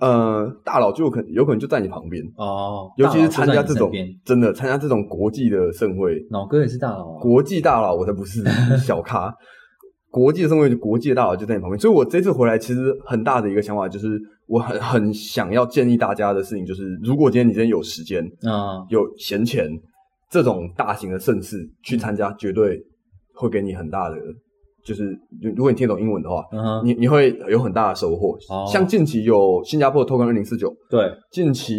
[0.00, 3.90] 呃，大佬就有可有可能就在你旁边，哦，尤其是参加这种
[4.24, 8.42] 真的参加这种国际的盛会，老哥也是大佬啊，国际大佬我才不是
[8.78, 9.32] 小咖，
[10.10, 19.68] 国际的盛会，国际的大佬就在你旁边，所以我这次回来其实很大的一个想法就是，我很很想要建议大家的事情就是，如果今天你今天有时间，啊，有闲钱，
[20.30, 22.80] 这种大型的盛事去参加，绝对
[23.34, 24.16] 会给你很大的，
[24.84, 25.10] 就是
[25.42, 28.36] 如如果你听懂英文的话，嗯，你你会有很大的收获。
[28.48, 31.74] 哦像近期有新加坡的 Token 二零四九，对，近期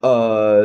[0.00, 0.64] 呃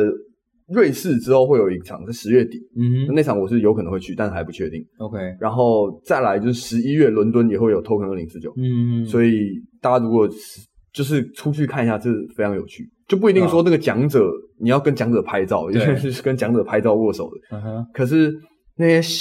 [0.68, 4.84] 瑞士之后会有一场是十月底，嗯哼那场我是有可能会去，但还不确定。
[4.98, 9.50] ，OK，然后再来就是十一月伦敦也会有 Token 二零四九，嗯，所以
[9.80, 10.60] 大家如果是
[10.92, 15.80] 就是出去看一下，这非常有趣，就不一定说那个讲者你要跟讲者拍照，有对。
[15.80, 18.32] 些人是跟讲者拍照握手的，嗯哼，可是
[18.76, 19.18] 那些小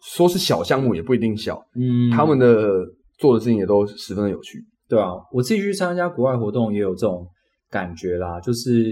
[0.00, 2.84] 说是小项目也不一定小，嗯，他们的
[3.18, 4.58] 做的事情也都十分的有趣。
[4.88, 7.26] 对啊，我自己去参加国外活动也有这种
[7.70, 8.90] 感觉啦，就是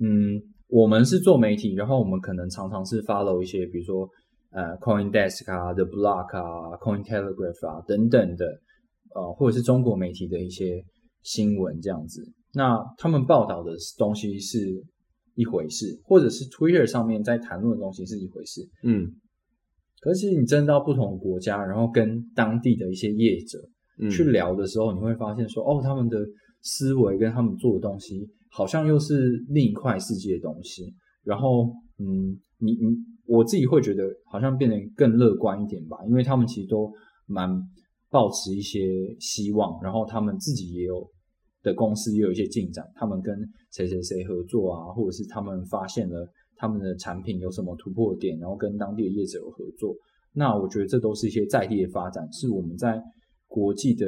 [0.00, 4.08] 嗯，我们是做媒体，然后我们可能常常是 follow 一些，比如说
[4.52, 8.46] 呃 CoinDesk 啊、The Block 啊、CoinTelegraph 啊等等的，
[9.14, 10.80] 呃，或者是中国媒体的一些
[11.24, 12.22] 新闻这样子。
[12.52, 14.60] 那他们报道的东西是
[15.34, 18.60] 一回事，或者是 Twitter 上面在谈论的东西是一回事。
[18.84, 19.10] 嗯
[20.00, 23.58] 可是你真到不同的国家，然后跟当地的一些业者，
[23.98, 26.18] 嗯，去聊的时候，你会发现说，哦，他们的
[26.60, 30.94] 思维跟他们做的东西，好像又是另一块世界的东西。
[31.22, 36.92] 然后，嗯，你你我自己会觉得好像变得更乐观一点吧，因为他们其实都
[37.26, 37.48] 蛮
[38.10, 38.80] 抱持一些
[39.18, 41.10] 希望，然后他们自己也有
[41.64, 43.36] 的公司也有一些进展，他们跟
[43.72, 49.92] 谁谁谁合作啊，或者是他们发现了他们的产品有什么突破点，然后跟当地的业者有合作。
[50.32, 53.00] 那我觉得这都是一些在地的发展，是我们在
[53.48, 54.06] 国际的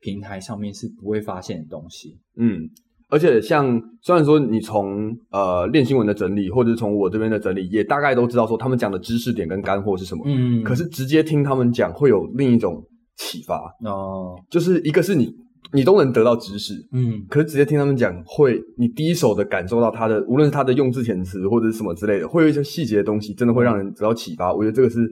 [0.00, 2.16] 平台上面是不会发现的东西。
[2.36, 2.68] 嗯，
[3.08, 10.22] 而且像虽然说你从呃练新闻的整理，或者是从我这边的整理，也大概都知道说他们讲的知识点跟干货是什么。
[10.26, 15.34] 嗯可是直接听他们讲，会有另一种启发，哦，就是一个是你
[15.72, 24.52] 你都能得到知识，嗯可是直接听他们讲，会你第一手的感受到他的，无论是他的用字遣词或者是什么之类的，会有一些细节的东西，真的会让人得到启发。
[24.52, 25.10] 我觉得这个是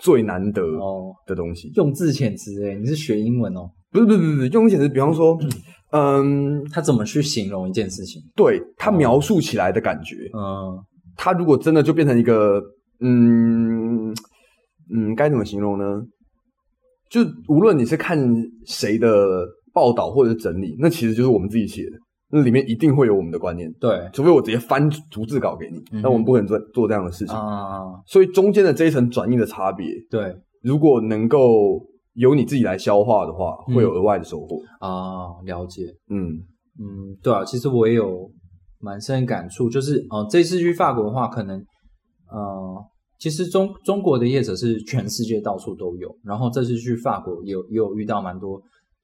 [0.00, 1.70] 最难得哦，的东西。
[1.74, 3.70] 用字遣词诶，你是学英文哦？
[3.90, 5.38] 不是不是不是不是，用字遣词，比方说，
[5.92, 8.20] 嗯，他怎么去形容一件事情？
[8.36, 10.78] 对他描述起来的感觉，嗯
[11.16, 12.60] 他如果真的就变成一个，
[13.00, 14.10] 嗯
[14.92, 16.02] 嗯，该怎么形容呢？
[17.08, 18.18] 就无论你是看
[18.66, 21.98] 谁的报道或者是整理，那其实就是我们自己写的，
[22.30, 27.34] 那里面一定会有我们的观念，对除非我直接翻逐字稿给你，那我们不可能做做这样的事情。
[27.34, 31.84] 啊，所以中间的这一层转译的差别，对如果能够
[32.14, 34.56] 由你自己来消化的话，嗯会有额外的收获。
[34.78, 35.82] 啊，了解。
[36.08, 36.38] 嗯
[36.78, 38.30] 嗯，对啊，其实我也有
[38.80, 41.58] 蛮深的感触，就是呃，这次去法国的话，可能
[42.30, 42.84] 呃，
[43.18, 48.60] 其实中中国的业者是全世界到处都有，然后这次去法国也有也有遇到蛮多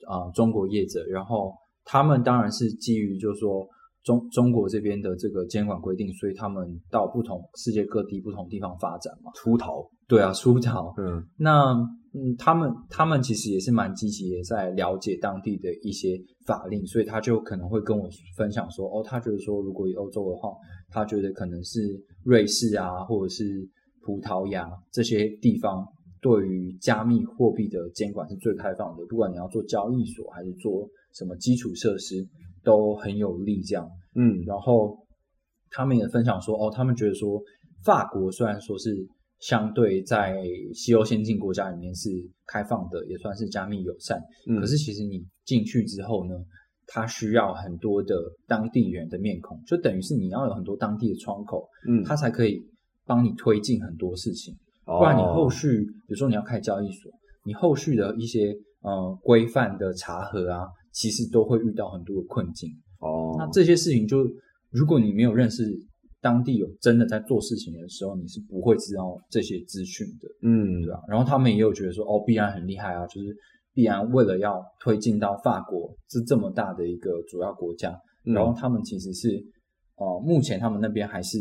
[0.06, 1.52] 啊、呃中国业者，然后
[1.84, 3.66] 他们当然是基于就是说
[4.02, 9.30] 中中国这边的这个监管规定，所以他们到不同世界各地不同地方发展嘛。
[9.34, 10.94] 出逃，对啊，出逃。
[10.98, 11.74] 嗯那
[12.12, 20.50] 嗯，他们他们其实也是蛮积极的，在了解当地的一些法令，所以他就可能会跟我分享说，哦，他觉得说，如果以欧洲的话，
[20.88, 21.78] 他觉得可能是
[22.24, 23.44] 瑞士啊，或者是
[24.02, 25.86] 葡萄牙这些地方
[26.20, 32.26] 对于加密货币的监管是最开放的，不管你要做交易所还是做什么基础设施，
[32.62, 33.88] 都很有利这样。
[34.14, 34.98] 嗯然后
[35.70, 37.40] 他们也分享说，哦，他们觉得说，
[37.84, 38.94] 法国虽然说是
[39.38, 40.36] 相对在
[40.74, 42.10] 西欧先进国家里面是
[42.46, 46.34] 开放的，也算是加密友善，嗯，可是其实你进去之后呢，
[46.86, 48.14] 它需要很多的
[48.46, 52.60] 当地人的面孔，就等于是你要有很多当地的窗口，嗯，它才可以
[53.06, 54.54] 帮你推进很多事情。
[54.98, 57.10] 不然你后哦续，比如说你要开交易所，
[57.44, 62.68] 你后续的一些呃规范的查核啊，其实都会遇到很多的困境。
[63.00, 64.18] 哦，那这些事情就，
[64.70, 65.64] 如果你没有认识
[66.20, 70.82] 当地有真的在做事情的时候，你是不会知道这些资讯的，嗯。
[70.82, 71.00] 对吧？
[71.08, 73.34] 然后他们也有觉得说，哦，必然很厉害啊，就是
[73.72, 77.90] 必然为了要推进到法国是这么大的一个主要国家，
[78.26, 78.34] 嗯。
[78.34, 79.42] 然后他们其实是，
[79.96, 81.38] 呃，目前他们那边还是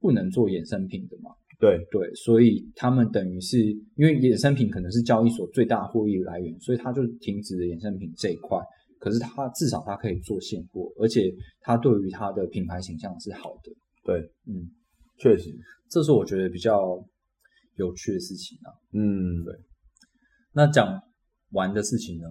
[0.00, 1.30] 不能做衍生品的嘛，
[1.62, 3.56] 对，对，所以他们等于是
[3.94, 8.58] 因为衍生品可能是交易所最大获益来源，所以他就停止了衍生品这一块，
[8.98, 13.72] 可是他至少他可以做现货，而且他对于他的品牌形象是好的。
[14.02, 14.68] 对，嗯，
[15.18, 15.54] 确实，
[15.88, 16.98] 这是我觉得比较
[17.76, 18.74] 有趣的事情啊。
[18.94, 19.54] 嗯，对
[20.52, 21.00] 那讲
[21.52, 22.26] 玩的事情呢？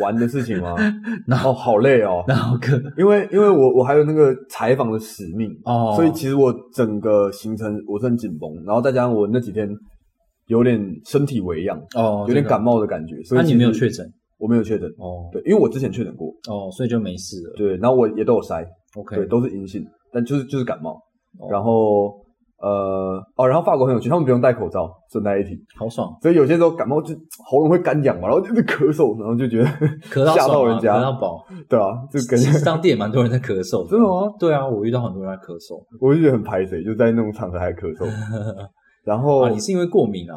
[0.00, 0.74] 玩的事情吗？
[1.26, 9.68] 然后哦，好累哦，然后跟因为因为我我还有那个采访的使命，哦，所以其实我整个行程我是很紧绷，然后再加上我那几天
[10.46, 14.06] 有点身体微恙，哦有点感，冒的感觉，所以那你没有确诊？
[14.38, 17.54] 我没有确诊，哦，对，因为我之前确诊过，哦，所以就没事了。
[17.56, 18.64] 对，然后我也都有筛
[18.96, 20.92] ，，OK，对，都是阴性，但就是就是感冒，
[21.40, 21.48] 哦。
[21.50, 22.14] 然后
[22.60, 29.64] 呃哦，然后法国很有趣，他们不用戴口罩，顺带一提，好爽，所以有些时候感冒就喉咙会干痒嘛，然后就是咳嗽，然后就觉得
[30.10, 31.44] 咳到吓到人家咳，到饱。
[31.68, 34.34] 对啊，就感觉当地也蛮多人在咳嗽， 真的吗？
[34.40, 35.80] 对啊，我遇到很多人在咳嗽。
[36.00, 38.06] 我就觉得很排斥，就在那种场合还咳嗽，
[39.04, 40.36] 然后啊，你是因为过敏啊？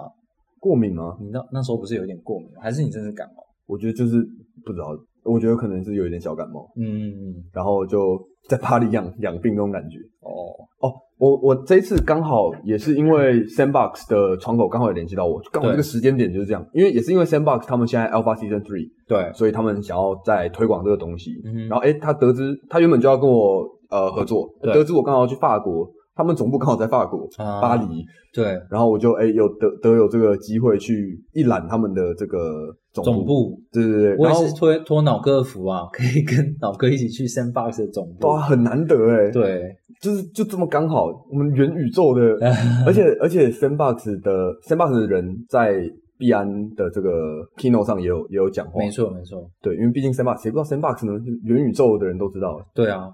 [0.59, 1.17] 过敏吗？
[1.19, 3.43] 你那那时候不是有点过敏，还是你真是感冒？
[3.65, 4.17] 我觉得就是
[4.63, 9.97] 不知道，我觉得可能是有一点小感冒，嗯嗯然后就在巴黎养养病那种感觉。
[10.21, 10.53] 哦，
[10.87, 21.39] 哦，我我这一次刚好也是因为 Sandbox 的窗口刚好有联系到我，刚好这个时间点就是这样，因为也是因为 Sandbox 他们现在 Alpha Season Three，对，所以他们想要在推广这个东西。
[21.45, 25.87] 嗯然后诶，他得知他原本就要跟我呃合作，得知我刚好要去法国，
[26.21, 33.11] 他们总部刚好在法国、啊巴黎，对，然后我就诶有得得有这个机会去一览他们的这个总部。
[33.11, 38.27] 总部，对对对，我也是托托脑哥的福啊， 可以跟脑哥一起去 Sandbox 的总部。
[38.27, 42.21] 哇，很难得诶，对，就是就这么刚好，我们元宇宙的，
[42.85, 45.81] 而且而且 Sandbox 的 Sandbox 的人在
[46.19, 47.09] 币安的这个
[47.57, 51.17] keynote 上也有也有讲话，没错没错，对，因为毕竟 Sandbox 谁不知道 Sandbox 呢？
[51.19, 52.63] 就是元宇宙的人都知道。
[52.75, 53.09] 对啊。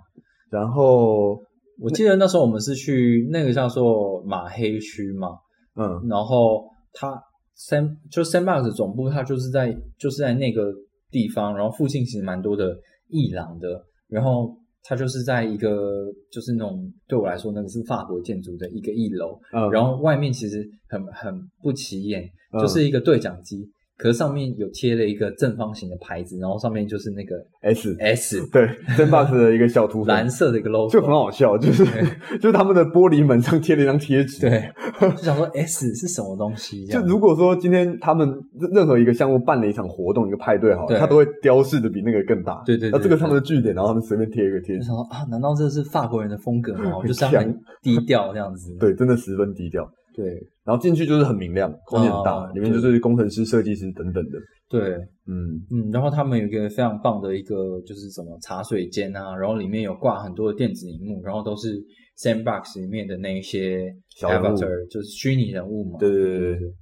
[0.50, 1.38] 然后
[1.80, 5.30] 我记得那时候我们是去那个叫做马黑区嘛，
[5.76, 6.08] 嗯。
[6.10, 7.22] 然后它
[7.56, 10.74] 三就 Sandbox 总部，它就是在就是在那个
[11.12, 12.76] 地方，然后附近其实蛮多的
[13.10, 31.84] 艺廊的，然后它就是在一个就是那种对我来说那个是法国建筑的一个一楼，嗯，然后外面其实很很不起眼，嗯就是一个对讲机，可是上面有贴了一个正方形的牌子，然后上面就是那个 S S 对 Sandbox 的一个小图蓝，色的一个 logo，就很好笑，就是
[32.40, 34.42] 就是他们的玻璃门上贴了一张贴纸。
[34.42, 36.86] 对，就想说 S 是什么东西？
[36.86, 38.32] 就如果说今天他们
[38.72, 42.62] 任何一个项目办了一场活动、一个派对好他都会雕饰的比那个更大。
[42.66, 46.98] 对对对那这个是他们的据点，然后他们随便贴一个贴纸，就想说啊，难道这是法国人的风格吗？
[47.02, 48.76] 我就是很低调这样子。
[48.80, 49.90] 对，真的十分低调。
[50.16, 50.26] 对
[50.68, 54.38] 然后进去就是很明亮，空间很大，哦里面就是工程师、设计师等等的。
[54.70, 61.82] 对，嗯，嗯，然后他们有一个非常棒的一个就是什么茶水间啊，然后里面有挂很多的电子荧幕，然后都是
[62.22, 63.86] Sandbox 里面的那一些
[64.20, 65.98] avatar，就是虚拟人物嘛。
[66.00, 66.74] 对对对对对，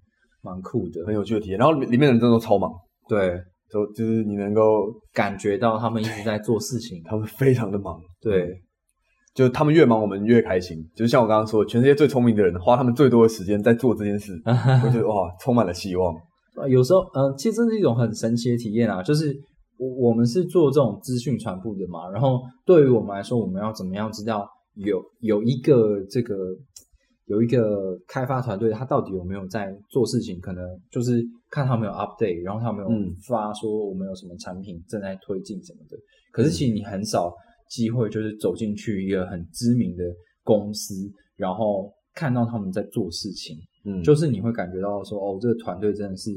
[0.41, 1.05] 蛮酷的。
[1.05, 1.59] 很有趣的体验。
[1.59, 2.71] 然后里里面的人真的都超忙，
[3.07, 7.03] 对，就就是你能够，感觉到他们一直在做事情。
[7.05, 8.01] 他们非常的忙。
[8.19, 8.49] 对，
[9.35, 10.77] 就他们越忙，我们越开心。
[10.95, 14.31] 就是像我刚刚说，全世界最聪明的人花他们最多的时间在做这件事，
[14.83, 16.15] 我觉得哇，充满了希望。
[16.55, 19.35] 呃有时候，呃，其实这是一种很神奇的体验啊，就是
[19.77, 26.33] 我我们是做这种资讯传播的嘛，然后对于我们来说，我们要怎么样知道有有一个这个
[27.25, 30.39] 有一个开发团队，他到底有没有在做事情？
[30.39, 31.21] 可能就是
[31.51, 35.97] 看他们有 update，然后他们有嗯发说我们有什么产品正在推进什么的。
[36.31, 37.33] 可是其实你很少
[37.69, 40.03] 机会就是走进去一个很知名的
[40.43, 40.93] 公司，
[41.35, 43.57] 然后看到他们在做事情。
[43.83, 46.31] 嗯，就是你会感觉到说，哦，这个团队真的是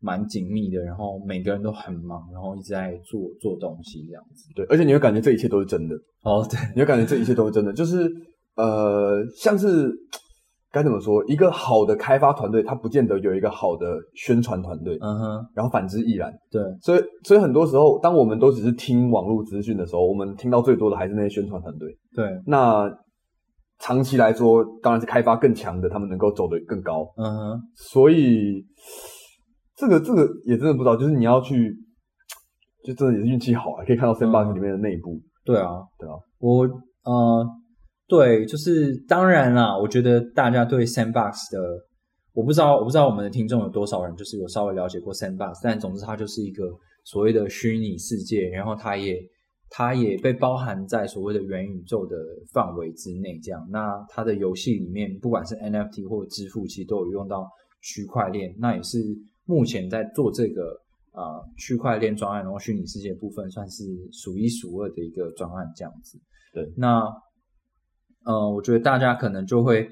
[0.00, 4.48] 蛮紧密的，然后每个人都很忙，然后一直在做做东西这样子。
[4.54, 8.10] 对，而且你会感觉这一切都是真的，哦，对，你会感觉这一切都是真的，就是
[8.56, 9.92] 呃，像是
[10.74, 16.34] 该怎么说，一个好的开发团队，它不见得有一个好的宣传团队，嗯哼，然后反之亦然。
[16.50, 21.96] 对，所以，所以很多时候，当我们都只是听网络资讯的时候，我们听到最多的还是那些宣传团队。
[22.16, 22.90] 对，那
[23.78, 27.08] 长期来说，当然是开发更强的，他们能够走得更高。
[27.16, 28.66] 嗯哼，所以，
[29.76, 31.72] 这个这个也真的不知道，就是你要去，
[32.84, 35.20] 就真的也是运气好啊，可以看到 Sandbox 嗯里面的内部。
[35.44, 36.66] 对啊，对啊，我
[37.04, 37.46] 呃，
[38.06, 41.58] 对，就是当然啦，我觉得大家对 Sandbox 的，
[42.32, 46.64] 我不知道，我不知道我们的听众有多少人就是有稍微了解过 Sandbox，但总之它就是一个
[47.04, 49.16] 所谓的虚拟世界，然后它也
[49.70, 52.16] 它也被包含在所谓的元宇宙的
[52.52, 53.38] 范围之内。
[53.42, 57.48] 这样，那它的游戏里面，不管是 NFT 或者支付，其实都有用到
[57.80, 58.98] 区块链，那也是
[59.44, 60.80] 目前在做这个。
[61.16, 61.22] 呃，
[61.56, 66.18] 区块链专案，然后虚拟世界部分算是数一数二的一个专案，这样子。
[66.52, 67.04] 对，那
[68.24, 69.88] 呃，我觉得大家可能就会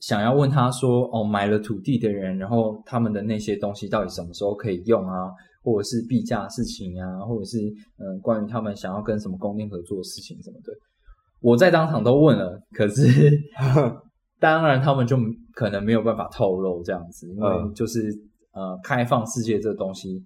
[0.00, 5.28] 想要问他说，哦，买了土地的人，然后他们的那些东西到底什么时候可以用啊？
[5.64, 7.58] 或者是币价事情啊，或者是
[7.96, 10.72] 嗯关于他们想要跟什么供电合作的事情什么的，
[11.40, 13.30] 我在当场都问了，可是
[14.40, 15.16] 当然他们就
[15.54, 18.00] 可能没有办法透露这样子，因为嗯就是
[18.52, 20.20] 呃开放世界这个东西。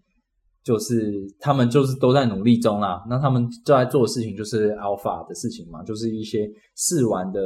[0.66, 6.44] 就是他们就是都在努力中啦，那他们就在做的事情就是 alpha 的事情嘛，就是一些
[6.74, 7.40] 试玩的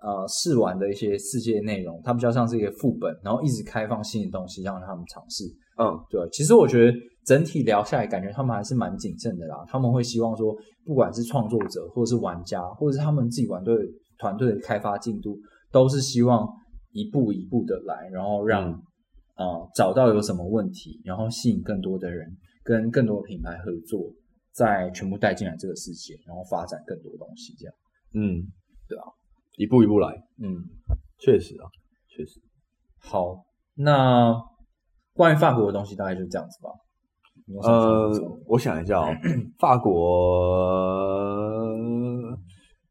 [0.00, 5.42] 呃试玩的一些世界内容，它比较像是一个副本，然后一直开放新的东西让他们尝试。
[5.76, 6.96] 嗯对，其实我觉得
[7.26, 9.56] 整体聊下来，感觉他们还是蛮谨慎的啦。
[9.66, 10.54] 他们会希望说，
[10.84, 13.74] 不管是创作者，或者是玩家，或者是他们自己团队
[14.18, 15.36] 团队的开发进度，
[15.72, 16.46] 都是希望
[16.92, 18.82] 一步一步的来，然后让、嗯
[19.34, 22.28] 呃找到有什么问题，然后吸引更多的人
[22.62, 24.00] 跟更多的品牌合作，
[24.52, 27.74] 再全部带进来这个世界，然后发展更多东西，这样。
[28.14, 28.46] 嗯，
[28.88, 29.04] 对啊，
[29.56, 30.08] 一步一步来，
[30.40, 30.64] 嗯，
[31.18, 31.68] 确实啊，
[32.08, 32.40] 确实。
[32.98, 33.44] 好，
[33.74, 34.34] 那
[35.14, 36.70] 关于法国的东西大概就这样子吧。
[37.62, 38.08] 呃
[38.46, 39.08] 我想一下哦，
[39.58, 39.92] 法国，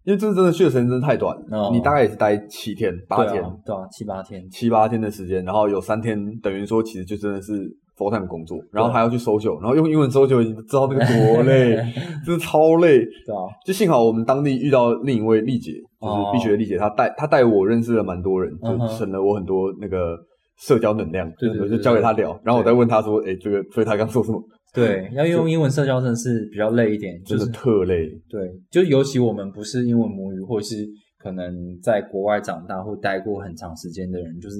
[0.03, 1.35] 因为这真的去的时间真的太短
[1.71, 7.53] 你大概也是待七天、八天、对啊，七八天，七八天的时间，然后有三天等于说其实就真的是
[8.01, 11.75] full time 工作，然后还要去搜救，然后用英文搜救，你知道那个多累，
[12.25, 12.97] 真的超累。
[12.97, 20.17] 对啊，就幸好我们当地遇到另一位丽姐，就是哦碧学的丽姐，她带她带我认识了蛮多人，就省了我很多那个
[20.59, 24.41] 社交能量，对对对我就交给她聊，然后我再问她说，哎，这个，所以她刚说什么？
[24.73, 28.09] 对， 要用英文社交真的是比较累一点，就是特累。
[28.29, 30.87] 对，就尤其我们不是英文母语，或者是
[31.19, 34.57] 可能在国外长大或待过很长时间的人，就是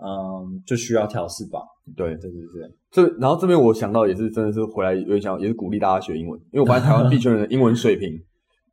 [0.00, 1.60] 嗯，就需要调试吧。
[1.96, 8.12] 对，对对对，这然后这边我想到也是真的是回来有点想，也是鼓励大家学英文，因为我发现台湾币圈人的英文水平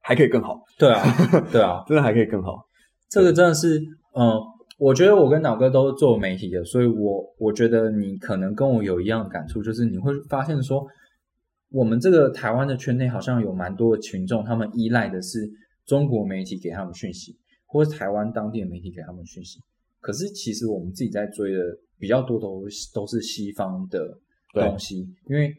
[0.02, 1.02] 还可以更好， 对啊，
[1.52, 2.66] 对啊， 真的还可以更好。
[3.10, 3.80] 这个真的是，
[4.16, 4.38] 嗯，
[4.78, 10.86] 我觉得我跟脑哥都是做媒体的，所以我我觉得你可能跟我有一样的感触，就是你会发现说，
[11.72, 15.50] 我们这个台湾的圈内好像有蛮多的群众，他们依赖的是
[15.86, 19.60] 中国媒体给他们讯息，或者台湾当地的媒体给他们讯息。
[20.06, 21.60] 可是其实我们自己在追的
[21.98, 24.00] 比较多都都是西方的
[24.54, 25.52] 东西，因为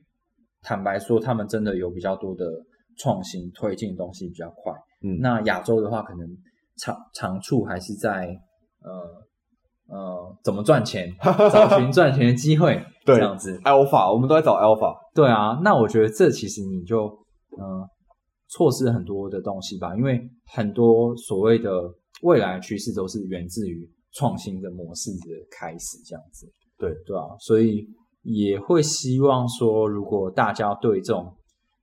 [0.63, 2.45] 坦白说，他们真的有比较多的
[2.97, 4.73] 创新推进的东西比较快。
[5.03, 6.25] 嗯那亚洲的话，可能
[6.77, 8.29] 长长处还是在
[8.83, 8.93] 呃
[9.89, 11.13] 呃怎么赚钱，
[11.53, 13.59] 找寻赚钱的机会， 对这样子。
[13.65, 14.97] Alpha，我们都在找 Alpha。
[15.13, 17.03] 对啊，那我觉得这其实你就
[17.59, 17.85] 呃
[18.49, 20.21] 错失很多的东西吧，因为
[20.53, 21.71] 很多所谓的
[22.23, 26.51] 未来趋势都是源自于创新的模式的开始，这样子。
[26.79, 27.87] 对对啊，所以
[28.23, 31.33] 也会希望说，如果大家对这种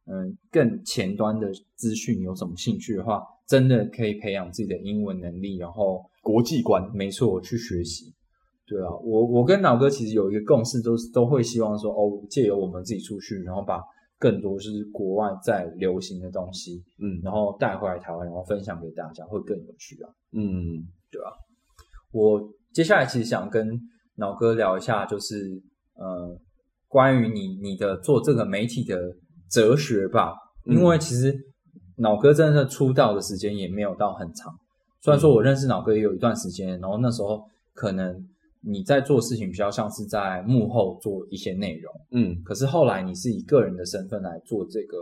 [0.06, 8.14] 嗯更前端的资讯有什么兴趣的话，真的可以培养自己的英文能力，然后国际观没错去学习。
[8.66, 13.82] 对啊，我我跟老哥其实有一个共识，都是都会希望说，哦，借由我们自己出去，然后把
[14.18, 20.10] 更多就是国外在流行的东西，嗯然后带回来台湾，然后分享给大家，会更有趣啊。
[20.32, 20.88] 嗯，
[22.14, 22.42] 我
[22.72, 23.78] 接下来其实想跟
[24.16, 25.62] 脑哥聊一下，就是
[25.96, 26.40] 呃，
[26.88, 28.98] 关于你你的做这个媒体的
[29.50, 30.34] 哲学吧，
[30.68, 30.78] 嗯。
[30.78, 31.36] 因为其实
[31.98, 34.54] 脑哥真的出道的时间也没有到很长，
[35.02, 37.44] 虽然说我认识脑哥也有一段时间，然后那时候
[37.74, 38.16] 可能
[38.62, 42.42] 你在做事情比较像是在幕后做一些内容，嗯。
[42.44, 44.98] 可是后来你是以个人的身份来做这个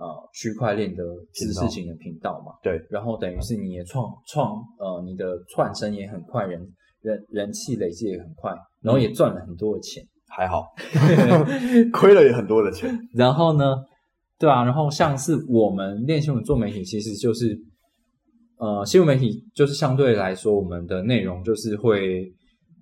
[0.00, 6.58] 呃区块链的知识型的频道嘛，对，然后等于是你也创创呃你的窜升也很快，人
[7.02, 10.02] 人人气累积也很快，然后也赚了很多的钱。
[10.32, 10.64] 还好，
[11.92, 12.96] 亏了也很多的钱。
[13.12, 13.74] 然后呢，
[14.38, 17.60] 对啊，然后像是我们练新闻做媒体，其实就是
[18.56, 22.32] 呃新闻媒体就是相对来说，我们的内容就是会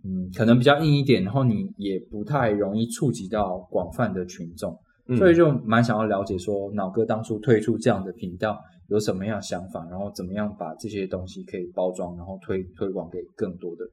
[0.04, 4.78] 嗯可能比较硬一点，然后你也不太容易触及到广泛的群众。
[5.08, 13.92] 嗯所以就蛮想要了解说，脑哥当初推出这样的频道有什么样的想法，然后怎么样把这些东西可以包装，然后推推广给更多的人。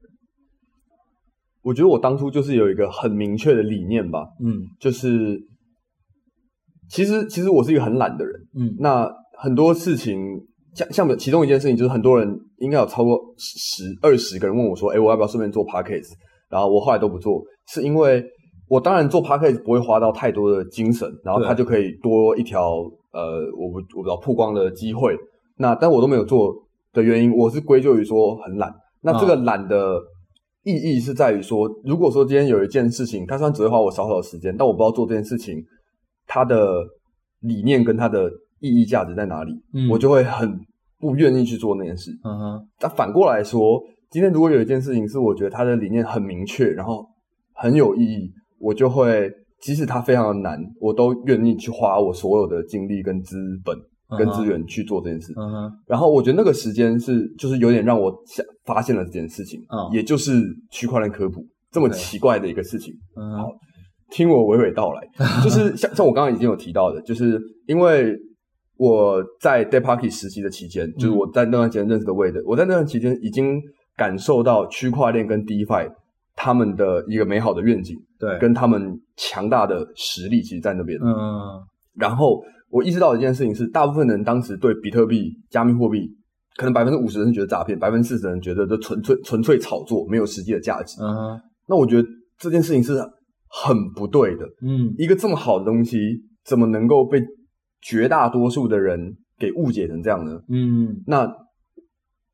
[1.62, 5.40] 我觉得我当初就是有一个很明确的理念吧，嗯就是
[6.88, 10.16] 其实其实我是一个很懒的人，嗯那很多事情
[10.74, 16.12] 像像其中一件事情就是很多人应该有超过十二十个人问我说，哎，我要不要顺便做 podcast？
[16.48, 18.24] 然后我后来都不做，是因为
[18.68, 22.78] 我当然做 podcast 不会花到太多的精神，然后它就可以多一条
[23.12, 25.16] 呃我不我不知道曝光的机会。
[25.56, 26.54] 那但我都没有做
[26.92, 28.74] 的原因，我是归咎于说很懒。
[29.00, 29.98] 那这个懒的
[30.64, 35.64] 意义是在于说，如果说今天有一件事情，它虽然只会花我少少的时间，但我不知道做这件事情
[36.26, 36.84] 它的
[37.40, 38.28] 理念跟它的
[38.60, 40.58] 意义价值在哪里，嗯我就会很
[40.98, 42.10] 不愿意去做那件事。
[42.24, 47.06] 嗯哼但反过来说，今天如果有一件事情是我觉得它的理念很明确，然后
[47.54, 49.30] 很有意义，我就会
[49.60, 53.76] 即使它非常的难，我都愿意去花我所有的精力跟资本
[54.18, 55.32] 跟资源去做这件事。
[55.86, 62.94] 然后我觉得那个时间是，就是有点让我想发现了这件事情，嗯也就是区块链科普这么奇怪的一个事情。
[63.16, 63.44] 嗯哼，
[64.10, 65.08] 听我娓娓道来，
[65.42, 68.14] 就是像像我刚刚已经有提到的，就是因为
[68.76, 73.60] 我在 Parky 实习的期间，就是我在那段时间认识的 Wade，我在那段期间已经
[73.96, 75.90] 感受到区块链跟 DeFi
[76.46, 80.96] 他们的一个美好的愿景，对，跟他们强大的实力，其实在那边。
[81.02, 81.60] 嗯
[81.96, 82.40] 然后
[82.70, 86.08] 我意识到一件事情是，大部分人当时对比特币、加密货币，
[86.56, 91.02] 可能百分之五十人觉得诈骗，百分之四十人觉得这纯粹纯粹炒作，没有实际的价值。
[91.02, 91.36] 嗯，
[91.66, 92.92] 那我觉得这件事情是
[93.48, 94.44] 很不对的。
[94.62, 95.98] 嗯一个这么好的东西，
[96.44, 97.20] 怎么能够被
[97.82, 100.38] 绝大多数的人给误解成这样呢？
[100.48, 101.26] 嗯那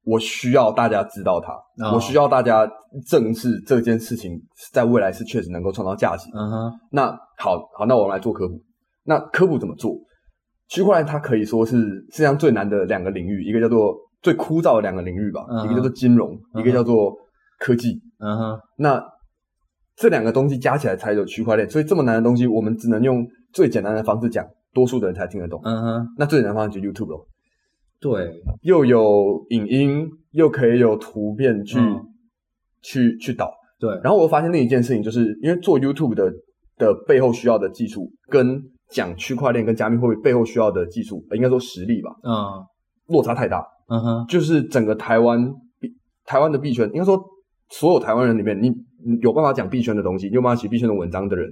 [0.04, 1.52] 我需要大家知道它，
[1.84, 2.68] 哦我需要大家
[3.06, 4.32] 正视这件事情，
[4.72, 6.28] 在未来是确实能够创造价值。
[6.34, 7.06] 嗯哼，那
[7.38, 8.60] 好好，那我们来做科普。
[9.04, 9.94] 那科普怎么做？
[10.68, 11.76] 区块链它可以说是
[12.10, 17.12] 世界上最难的两个领域，一个叫做最枯燥的两个领域吧，一个叫做金融，一个叫做
[17.58, 18.00] 科技。
[18.18, 19.02] 嗯哼，那
[19.96, 25.60] 这两个东西加起来才有区块链，所以这么难的东西，我们只能用最简单的方式讲，多数的人才听得懂。
[25.62, 27.26] 嗯哼，那最简单的方式就 YouTube 咯，
[28.02, 32.00] 对，又有影音，又可以有图片去、嗯。
[32.82, 33.48] 去去导。
[33.78, 36.28] 对，然后我发现另一件事情，就是因为做 YouTube 的
[36.76, 42.66] 的背后需要的技术，跟讲区块链跟加密货币背后需要的技术，呃应该说实力吧，嗯。
[43.06, 43.64] 落差太大。
[43.88, 45.88] 嗯哼，就是整个台湾币
[46.24, 47.20] 台湾的币圈，应该说
[47.68, 48.70] 所有台湾人里面，你
[49.04, 51.50] 你有办法讲币圈的东西，你有办法写币圈的文章的人，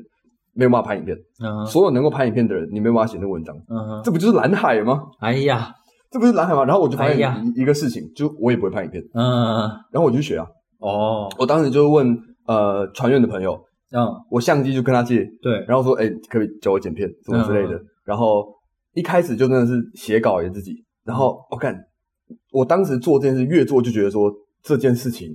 [0.55, 3.55] 没有办法拍影片；嗯哼，所有能够拍影片的人，你没有办法写那个文章。
[3.69, 5.03] 嗯哼，这不就是蓝海吗？
[5.21, 5.75] 哎呀，
[6.11, 6.65] 这不是蓝海吗？
[6.65, 10.47] 然后我就发现一一个事情，就我也不会拍影片，嗯然后我就去学啊。
[10.79, 13.53] 哦，我当时就问呃传院的朋友，
[13.93, 14.07] 嗯。
[14.31, 17.77] 我相机就跟他借，对，然后说，哎、可不可以教我剪片什么之类的。
[17.77, 18.45] 嗯然后
[18.95, 20.73] 一开始就真的是写稿也自己，
[21.05, 21.79] 然后我看、
[22.51, 24.33] 我当时做这件事，越做就觉得说
[24.65, 25.29] 这件事情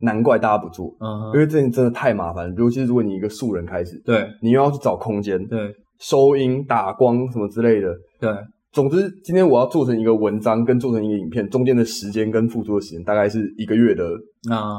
[0.00, 2.54] 难怪大家不做，嗯哼，因为这件真的太麻烦。
[2.56, 4.30] 尤其是如果你一个素人开始，对。
[4.40, 5.74] 你又要去找空间、对。
[5.98, 7.88] 收音、打光什么之类的。
[8.20, 8.30] 对，
[8.72, 14.10] 总之，今天我要做成一个文章跟做成一个影片，中间的时间跟付出的时间大概是一个月的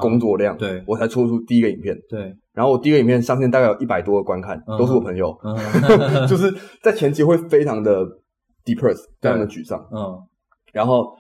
[0.01, 1.95] 工作量，对我才做出第一个影片。
[2.09, 5.31] 对，然后我第一个影片上线大概有一百多个观看，嗯都是我朋友，
[6.27, 8.03] 就是在前期会非常的
[8.65, 9.79] depressed，非常的沮丧。
[9.91, 10.19] 嗯
[10.71, 11.15] 然后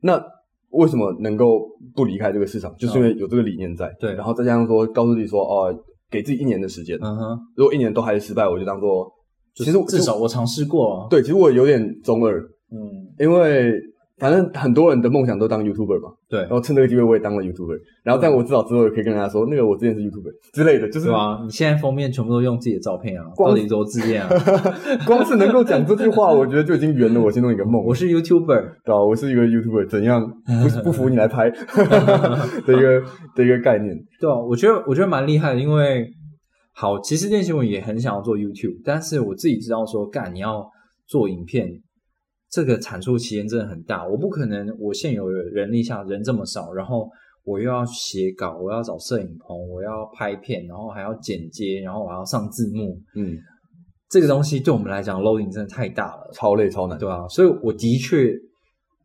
[0.00, 0.22] 那
[0.70, 1.60] 为什么能够
[1.92, 3.86] 不离开这个市场，就是因为有这个理念在。
[3.88, 5.76] 嗯对然后再加上说告诉自己说，哦，
[6.08, 9.12] 给自己一年的时间，嗯哼，如果一年都还是失败，我就当做，
[9.54, 12.40] 其实至少我尝试过，对，其实我有点中二，
[12.70, 12.78] 嗯，
[13.18, 13.72] 因为
[14.18, 21.40] 反正很多人的梦想都当 YouTuber 嘛，对然，后趁这个机会我也当了 YouTuber，然后但我至少之后也可以跟大家说，那个我之前是 YouTuber 之类的，就是对吧？
[21.42, 24.30] 你现在封面全部都用自己的照片啊，光到底多自恋啊？
[25.04, 27.82] 光是能够讲这句话，我觉得就已经圆了我心中一个梦。
[27.84, 30.22] 我是 YouTuber，对啊，我是一个 YouTuber，怎样
[30.84, 31.56] 不 不服你来拍的
[32.72, 33.02] 一个
[33.34, 33.92] 的一个概念。
[34.20, 36.06] 对啊，我觉得我觉得蛮厉害的，因为
[36.74, 40.66] 好，其实练习文也很想要做 YouTube，但是我自己知道说，干你要
[41.06, 41.68] 做影片，
[42.50, 47.08] 这个产出期间真的很大，我不可能我现有的人力下人这么少，然后
[47.44, 53.36] 我又要写稿，我要找摄影棚，我要拍片，然后还要剪接，然后我还要上字幕，嗯，
[54.08, 56.98] 这个东西对我们来讲 loading 真的太大了，超累超难。
[56.98, 58.32] 对啊，所以我的确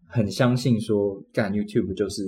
[0.07, 2.23] 很相信说，干 YouTube 就是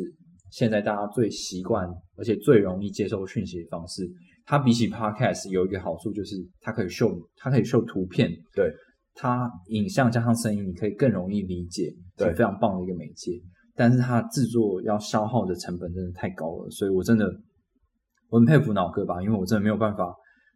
[0.52, 1.88] 现在大家最习惯
[2.18, 4.06] 而且最容易接受讯息的方式。
[4.50, 8.74] 它比起 Podcast 有一个好处就是它可以秀，它可以秀图片，对，
[9.14, 13.34] 它影像加上声音，你可以更容易理解，对是非常棒的一个媒介。
[13.76, 17.32] 但是它制作要消耗的成本真的太高了，所以我真的
[18.30, 20.12] 我很佩服脑哥吧，因为我真的没有办法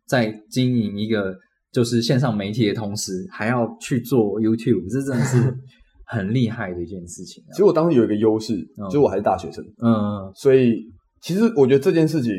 [0.07, 1.31] 在经营一个
[1.71, 5.55] 就是线上媒体的同时，还要去做 YouTube，这真的是
[6.07, 7.57] 很厉害的一件事情、啊其。
[7.57, 10.83] 实我当时有一个优势，嗯就是我还是大学生，嗯所以
[11.21, 12.33] 其实我觉得这件事情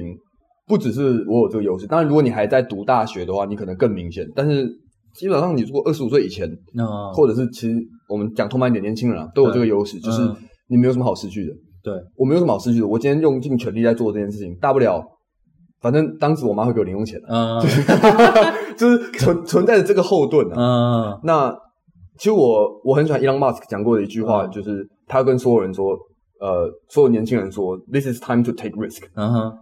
[0.66, 4.26] 不只是我有这个优势，当然如果你还在读大学的话，你可能更明显。
[4.34, 4.66] 但是
[5.14, 7.76] 基本上你如果二十五岁以前，那或者是其实
[8.08, 10.36] 我们讲通盘一点，年轻人啊都有这个优势，就是嗯
[10.68, 11.52] 你没有什么好失去的。
[11.82, 15.02] 对，我没有什么好失去的，我今天用尽全力在做这件事情，大不了
[15.80, 17.60] 反正当时我妈会给我零用钱的、嗯
[18.74, 20.56] 就是存存在着这个后盾啊。
[21.12, 21.54] 嗯那
[22.16, 25.90] 其实我我很喜欢 Elon Musk 讲过的一句话，嗯就是他跟所有人说，
[26.40, 29.02] 呃，所有年轻人说，This is time to take risk。
[29.14, 29.52] 嗯哼，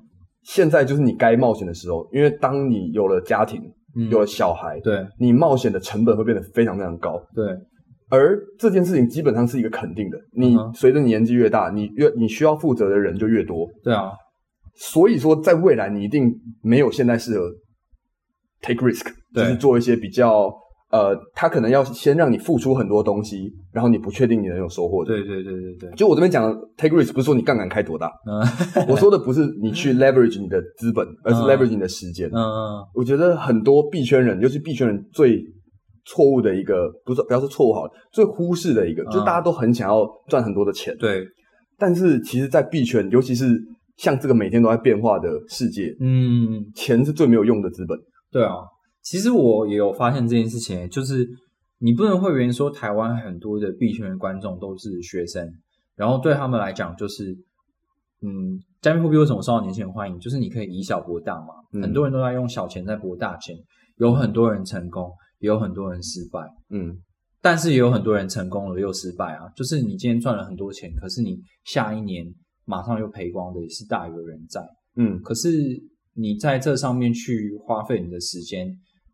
[0.45, 3.61] 现在就是你该冒险的时候，因为当你有了家庭，
[3.97, 4.09] 嗯。
[4.11, 5.07] 有了小孩，对。
[5.19, 7.21] 你冒险的成本会变得非常非常高。
[7.35, 7.47] 对，
[8.09, 13.69] 而这件事情基本上是一个肯定的，你随着你年纪越大，你越你需要负责的人就越多。
[13.83, 14.11] 对啊，
[14.75, 16.33] 所以说，在未来你一定
[16.63, 17.51] 没有现在适合
[18.61, 20.53] take risk，就是做一些比较
[20.93, 25.09] 呃，他可能要先让你付出很多东西，然后你不确定你能有收获的。
[25.13, 28.47] 对对对对对，就我这边讲的 take risk，不是说你杠杆开多大，嗯。
[28.89, 32.29] 我说的不是你去 leverage 你的资本，而是嗯 leverage 你的时间。
[32.29, 32.41] 嗯
[32.95, 35.43] 我觉得很多币圈人，尤其币圈人最
[36.05, 39.07] 错误的一个，不是不要说错误好了，最忽视的一个，嗯。
[39.07, 41.25] 就是大家都很想要赚很多的钱，对，
[41.79, 43.59] 但是其实，在币圈，尤其是
[43.97, 47.97] 像这个每天都在变化的世界，嗯，钱是最没有用的资本。
[48.31, 48.53] 对啊，
[49.03, 51.29] 其实我也有发现这件事情，就是
[51.79, 55.47] 你不能会原说台湾很多的币圈的观众都是学生，
[55.97, 57.33] 然后对他们来讲就是，
[58.23, 60.19] 嗯，加密货币为什么受到年轻人欢迎？
[60.21, 63.57] 就是你可以以小博大嘛，嗯很多人都在用小钱在博大钱，
[63.97, 66.41] 有很多人成功，也有很多人失败。
[66.71, 66.97] 嗯
[67.45, 72.25] 但是也有很多人成功了又失败啊，就是你今天赚了很多钱，可是你下一年
[72.65, 74.65] 马上又赔光的也是大有人在。
[74.95, 75.51] 嗯可是
[76.15, 78.69] 你在这上面去花费你的时间，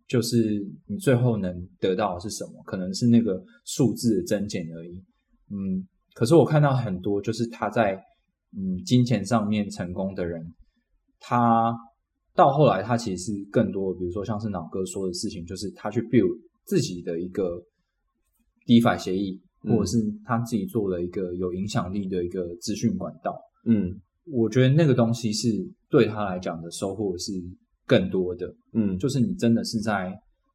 [0.08, 2.62] 就是你最后能得到的是什么？
[2.64, 5.04] 可能是那个数字的增减而已。
[5.50, 7.94] 嗯，可是我看到很多就是他在
[8.56, 10.42] 嗯金钱上面成功的人，
[11.20, 11.72] 他
[12.34, 17.62] 到后来他其实是更多，比如说像是脑哥说的事情，就是他去 build 自己的一个
[18.66, 23.38] DeFi 协议，嗯或者是他自己做了一个有影响力的一个资讯管道。
[23.66, 24.00] 嗯
[24.30, 25.48] 我觉得那个东西是
[25.88, 27.32] 对他来讲的收获是
[27.88, 30.12] 更多的，嗯，就是你真的是在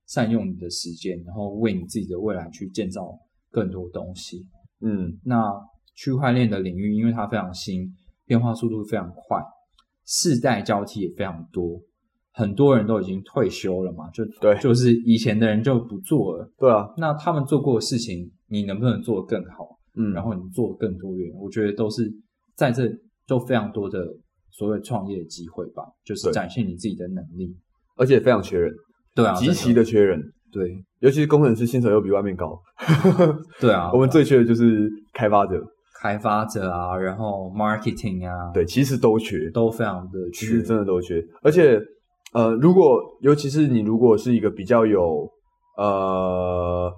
[0.08, 3.18] 善用你的时间，然后为你自己的未来去建造
[3.50, 4.48] 更多东西。
[4.86, 5.52] 嗯那
[5.96, 7.94] 区块链的领域，因为它非常新，
[8.26, 9.42] 变化速度非常快，
[10.06, 11.82] 世代交替也非常多，
[12.34, 16.52] 很多人都已经退休了嘛，就对就是以前的人就不做了。
[16.58, 19.78] 对啊，那他们做过的事情，你能不能做得更好？
[19.96, 22.12] 嗯，然后你做得更多元，我觉得都是
[22.56, 22.92] 在这
[23.28, 24.00] 都非常多的
[24.54, 27.54] 所谓创业的机会吧，就是展现你自己的能力。
[27.96, 28.74] 而且非常缺人，
[29.14, 30.20] 对啊，极其的缺人，
[30.52, 32.60] 对尤其是工程师薪水又比外面高。
[33.60, 35.64] 对啊， 我们最缺的就是开发者，
[36.02, 41.24] 开发者啊，然后 marketing 啊，对，其实都缺，都非常的缺其实，真的都缺。
[41.44, 41.80] 而且，
[42.34, 45.30] 呃，如果尤其是你如果是一个比较有
[45.78, 46.92] 呃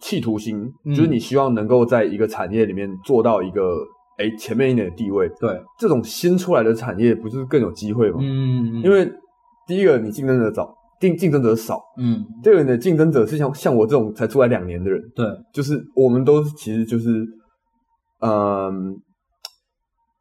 [0.00, 3.62] 企图心，嗯就是你希望能够在一个产业里面做到一个
[4.18, 8.18] 哎前面一点的地位，对，这种新出来的产业不是更有机会吗？
[8.20, 9.10] 嗯，因为
[9.66, 17.24] 第一个你竞争者早，竞竞争者少；嗯，第二个你的竞争者是像像我这种才出来两年的人，对，就是我们都其实就是，
[18.20, 18.96] 嗯，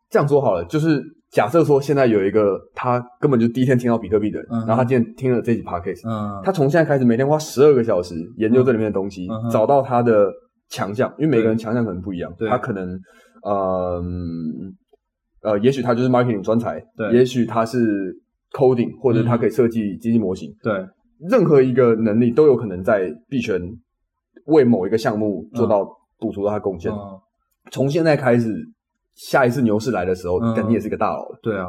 [0.10, 10.32] 这样说好了，就是假设说现在有一个他根本就第一天听到比特币的人，嗯然后他今天听了这集 podcast，、嗯，他从现在开始每天花十二个小时研究这里面的东西，找到他的
[10.70, 13.00] 强项，因为每个人强项可能不一样，对他可能，
[13.48, 14.04] 呃，
[15.42, 18.14] 呃，也许他就是 marketing 专才，对也许他是
[18.52, 20.74] coding，或者他可以设计机器模型，对，
[21.30, 23.62] 任何一个能力都有可能在币圈
[24.46, 25.86] 为某一个项目做到
[26.18, 26.92] 补足到他贡献。
[26.92, 26.98] 嗯，
[27.72, 28.54] 从现在开始，
[29.16, 31.40] 下一次牛市来的时候，嗯但你也是个大佬了。
[31.42, 31.68] 对啊。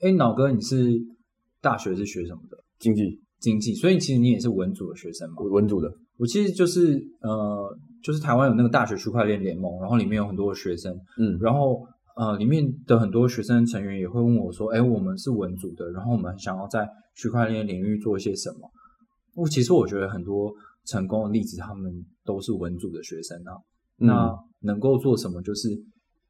[0.00, 0.92] 哎，脑哥，你是
[1.60, 2.56] 大学是学什么的？
[2.78, 5.36] 经济经济，所以其实你也是文组的学生嘛？
[5.50, 11.84] 文组的，我其实就是呃，就是台湾有那个大学区块链联盟，然后里面有很多的学生，嗯然后
[12.14, 18.70] 呃，里面的很多学生成员也会问我说：“哎，我们是文组的，然后我们想要在区块链领域做一些什么？”
[19.34, 20.54] 我其实我觉得很多
[20.84, 21.92] 成功的例子，他们
[22.24, 23.52] 都是文组的学生啊。
[23.98, 25.42] 嗯那能够做什么？
[25.42, 25.68] 就是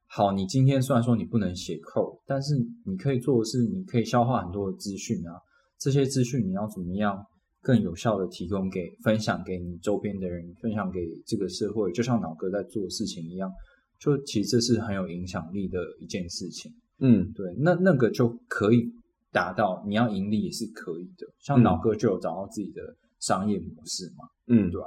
[0.08, 2.54] 好，你今天虽然说你不能写 code，但是
[2.86, 5.34] 你可以做的是，你可以消化很多的资讯啊。
[5.78, 7.22] 这些资讯你要怎么样
[7.66, 13.50] 更有效的提供给分享给你周边的人，分享给这个社会，就像脑哥在做的事情一样。
[13.98, 16.70] 就其实这是很有影响力的一件事情。
[17.00, 18.84] 嗯对，那那个就可以
[19.32, 21.26] 达到你要盈利也是可以的。
[21.40, 22.80] 像嗯脑哥就有找到自己的
[23.18, 24.86] 商业模式嘛，嗯，对吧、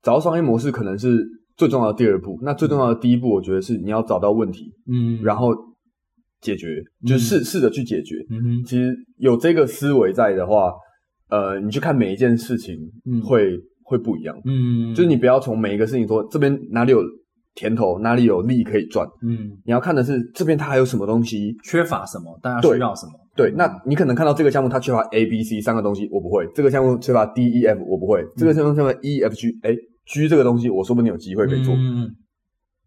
[0.00, 2.38] 找到商业模式可能是最重要的第二步。
[2.42, 5.52] 那最重要的第一步，我觉得是你要找到问题，嗯，然后
[6.40, 8.24] 解决，就试试着去解决。
[8.30, 10.72] 嗯哼，其实有这个思维在的话，
[11.32, 12.76] 呃，你去看每一件事情
[13.06, 14.36] 嗯会、会不一样。
[14.44, 17.00] 嗯，就是你不要从每一个事情说这边哪里有
[17.54, 21.56] 甜头，哪里有利可以赚，嗯你要看的是这边它还有什么东西。
[21.64, 29.74] 缺乏什么，大家需要什么，对，那你可能看到这个项目它缺乏 A、B、C 三个东西，我不会；这个项目缺乏 D、E、F，我不会；这个项目缺乏 E、F、G，哎
[30.06, 32.10] ，G 这个东西我说不定有机会可以做，嗯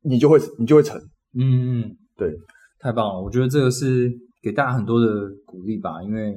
[0.04, 0.96] 你就会你就会成。
[1.38, 2.32] 嗯嗯，对，
[2.80, 3.22] 太棒了！
[3.22, 5.08] 我觉得这个是给大家很多的
[5.46, 6.34] 鼓励吧，因为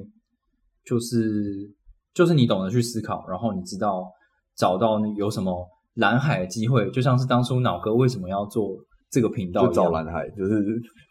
[0.85, 1.71] 就是
[2.19, 4.05] 就是你懂得去思考，然后你知道
[4.57, 5.65] 找到那有什么
[5.95, 8.71] 蓝海的机会，就像是当初脑哥为什么要做
[9.09, 10.65] 这个频道就找蓝海，就是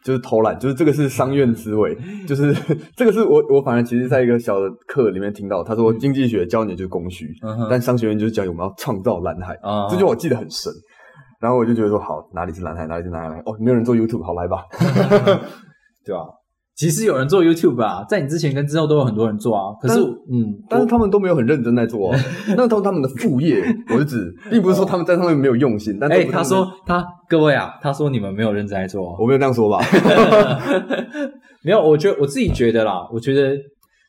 [0.04, 1.96] 就是偷懒，就是这个是商院思维，
[2.26, 2.54] 就是
[2.94, 10.70] 这个是我我反正其实在一个小的课里面听到，他说经济学教你就是供需，嗯但商学院就是教你我们要创造蓝海，啊这句话我记得很深。
[11.40, 13.38] 然后我就觉得说，好，哪里是蓝海，哪里是蓝海？
[13.46, 14.64] 哦，没有人做 YouTube，好来吧。
[16.04, 16.26] 对吧、
[16.78, 19.74] 其实有人做 YouTube 啊，在你之前跟之后都有很多人做啊。
[19.82, 19.98] 可是，
[20.30, 22.16] 嗯，但是他们都没有很认真在做、哦，
[22.56, 23.64] 那都是他们的副业。
[23.92, 29.84] 我是指，并不是说他们在上面没有用心，但哎、他说他各位啊，他说你们没有认真在做哦，我没有这样说吧？
[31.64, 33.56] 没有，我觉得我自己觉得啦，我觉得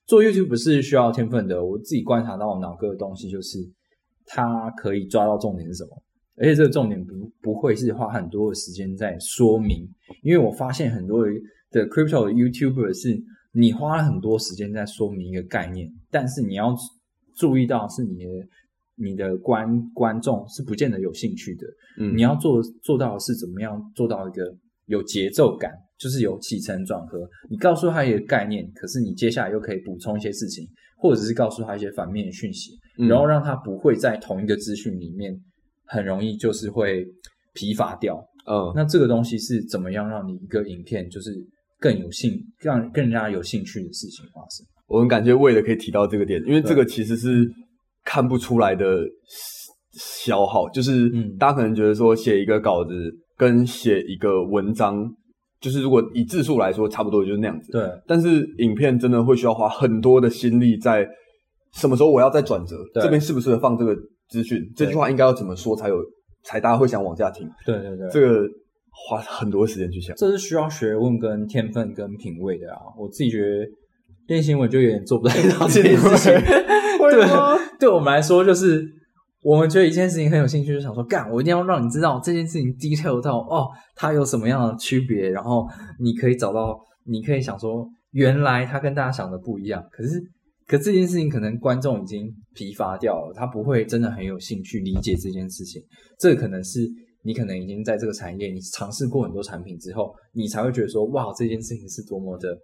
[0.05, 1.65] 做 YouTube 不是需要天分的。
[1.65, 3.57] 我自己观察到脑哥的东西，就是
[4.27, 5.89] 他可以抓到重点是什么，
[6.37, 9.89] 而且这个重点不不会是花很多的时间在说明，
[10.21, 11.25] 因为我发现很多
[11.71, 16.75] 的 crypto 的 YouTuber 是你花了很多时间在说明一个概念，但是你要
[17.35, 18.29] 注意到是你的
[18.95, 21.65] 你的观观众是不见得有兴趣的，
[21.99, 24.55] 嗯你要做做到的是怎么样做到一个
[24.85, 27.27] 有节奏感，就是有起承转合。
[27.49, 30.67] 你告诉他一个概念，可是你接下来又可以补充一些事情，
[30.97, 35.33] 或者是告诉他一些反面的讯息，嗯然后让他不会在同一个资讯里面
[35.85, 37.05] 很容易就是会
[37.53, 38.19] 疲乏掉。
[38.47, 41.31] 嗯，那这个东西是怎么样让你一个影片就是
[41.79, 44.65] 更有兴，让更加有兴趣的事情发生？
[44.87, 47.47] 我很感谢为了可以提到这个点，因为这个其实是
[48.03, 49.03] 看不出来的
[49.93, 51.35] 消耗，就是嗯。
[51.37, 52.91] 大家可能觉得说写一个稿子
[53.37, 55.07] 跟写一个文章，
[55.61, 57.71] 就是如果以字数来说，差不多就是那样子。
[57.71, 61.07] 对，但是影片真的会需要花很多的心力在
[61.73, 63.95] 什么时候我要再转折，对这边适不适合放这个
[64.29, 65.95] 资讯，这句话应该要怎么说才有
[66.43, 68.47] 才大家会想往下听，对对对，这个
[68.91, 70.15] 花很多时间去想。
[70.15, 72.79] 这是需要学问、跟天分、跟品味的啊。
[72.97, 73.65] 我自己觉得
[74.27, 76.33] 练新闻就有点做不太到这件事情。
[77.09, 77.25] 对，
[77.79, 78.85] 对我们来说，就是
[79.41, 85.67] 我们觉得一件事情很有兴趣，就想说，干，我一定要让你知道这件事情 detail 到哦，它有什么样的区别，然后
[85.99, 89.83] 你可以找到，你可以想说，原来它跟大家想的不一样。
[89.91, 90.21] 可是，
[90.67, 95.81] 可这件事情可能观众已经疲乏掉了，他不会真的很有兴趣理解这件事情。
[96.19, 96.87] 这可能是
[97.23, 102.57] 你可能已经在这个产业，你尝试过很多产品之后，你才会觉得说，哇，这件事情是多么的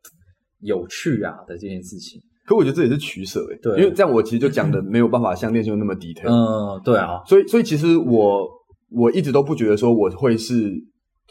[0.61, 2.19] 有趣啊的这件事情。
[2.45, 8.47] 可我觉得这也是取舍诶，对因为这样我其实就讲的没有办法像练习那么 detail，、嗯，对啊，所以所以其实我
[8.91, 10.71] 我一直都不觉得说我会是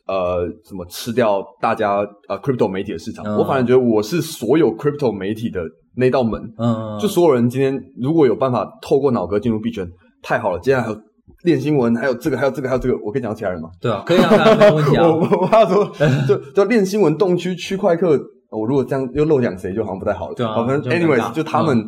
[0.09, 1.99] 呃什么吃掉大家
[2.29, 5.63] 呃 crypto 媒体的市场，嗯我反而觉得我是所有 crypto 媒体的
[5.95, 9.89] 那道门，嗯，就所有人今天如果有办法透过脑哥进入币圈，
[10.21, 11.01] 太好了，接下来还有
[11.45, 13.69] 练新闻，还有这个还有这个还有这个，我可以讲到其他人吗？
[13.81, 15.07] 对啊，可以啊，没问题啊。
[15.09, 15.91] 我我怕说，
[16.27, 18.11] 就就练新闻动区区块客，
[18.51, 20.35] 我如果这样又漏讲谁，就好像不太好了。
[20.35, 21.85] 对啊好反正 anyways，就他们、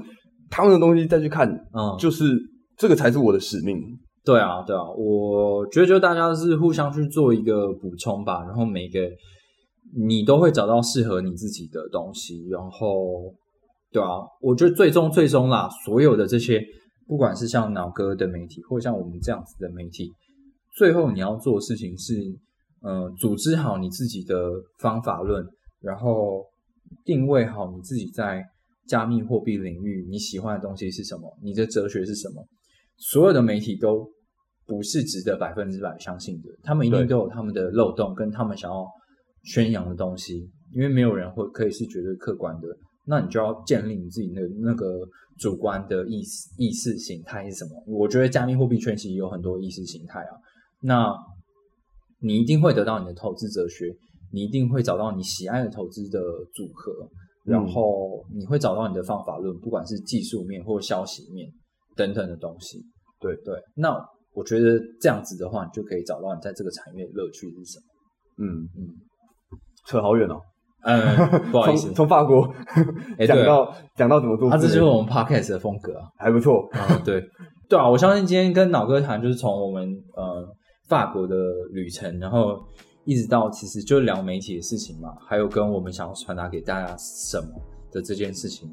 [0.50, 2.24] 他们的东西再去看，嗯，就是
[2.76, 3.76] 这个才是我的使命。
[4.24, 9.00] 对啊，对啊，我觉得就大家是互相去做一个补充吧，然后每个
[9.96, 13.32] 你都会找到适合你自己的东西，然后
[13.92, 16.60] 对啊，我觉得最终最终啦，所有的这些，
[17.06, 20.12] 不管是像脑哥的媒体，或像我们这样子的媒体，
[20.76, 22.14] 最后你要做的事情是，
[22.82, 24.34] 呃，组织好你自己的
[24.78, 25.46] 方法论，
[25.80, 26.44] 然后
[27.04, 28.44] 定位好你自己在
[28.88, 32.44] 加密货币领域你喜欢的东西是什么，你的哲学是什么。
[32.96, 34.08] 所有的媒体都
[34.66, 38.84] 不是值得百分之百相信的，他们一定都有他们的漏洞跟他们想要
[39.44, 42.66] 宣扬的东西，因为没有人会可以是绝对客观的。
[43.06, 45.06] 那你就要建立你自己的那个
[45.38, 47.82] 主观的意识意识形态是什么？
[47.86, 50.32] 我觉得加密货币圈其实有很多意识形态啊。
[50.80, 51.14] 那
[52.20, 53.86] 你一定会得到你的投资哲学，
[54.32, 56.20] 你一定会找到你喜爱的投资的
[56.54, 57.08] 组合，
[57.44, 61.48] 然后你会找到你的方法论，不管是技术面或消息面
[61.94, 62.84] 等等的东西。
[63.20, 63.96] 对对，那
[64.32, 67.84] 我觉得这样子的话，你就可以找到你在这个产业的乐趣是什么。
[68.38, 68.92] 嗯嗯，
[69.86, 70.40] 扯好远哦，
[70.86, 71.00] 嗯，
[71.50, 72.48] 不好意思从，从法国
[73.26, 76.06] 讲到讲到怎么做啊，这就是我们 podcast 的风格啊。
[76.16, 76.68] 还不错。
[76.72, 77.20] 啊，对，
[77.68, 80.46] 对啊，我相信今天跟脑哥谈，就是从我们呃
[80.88, 81.34] 法国的
[81.72, 82.62] 旅程，然后
[83.04, 87.48] 一直到其实就聊媒体的事情嘛，还有跟我们想要传达给大家什么
[87.90, 88.70] 的这件事情，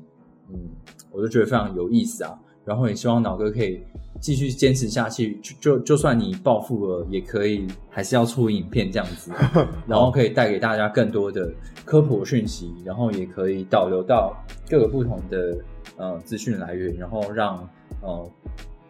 [0.50, 0.70] 嗯，
[1.12, 2.38] 我就觉得非常有意思啊。
[2.66, 3.84] 然后也希望脑哥可以
[4.20, 9.32] 继续坚持下去，就就就算你暴富了，也可以还是要出影片这样子，
[9.88, 11.52] 然后可以带给大家更多的
[11.84, 14.36] 科普讯息，然后也可以导流到
[14.70, 15.58] 各个不同的
[15.98, 17.68] 呃资讯来源，然后让
[18.02, 18.32] 呃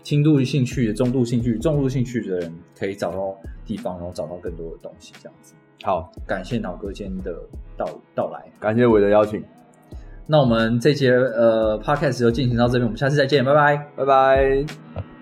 [0.04, 5.54] 轻度兴趣的、中度兴趣、重度兴趣的人可以找到地方，然后找到更多的东西，这样子。
[5.82, 7.36] 好，感谢脑哥今天的
[7.76, 8.46] 到到来。
[8.60, 9.44] 感谢我的邀请，
[10.28, 13.88] 那我们这节呃 podcast 就进行到这边，我们下次再见，拜拜。
[13.96, 15.13] 拜拜。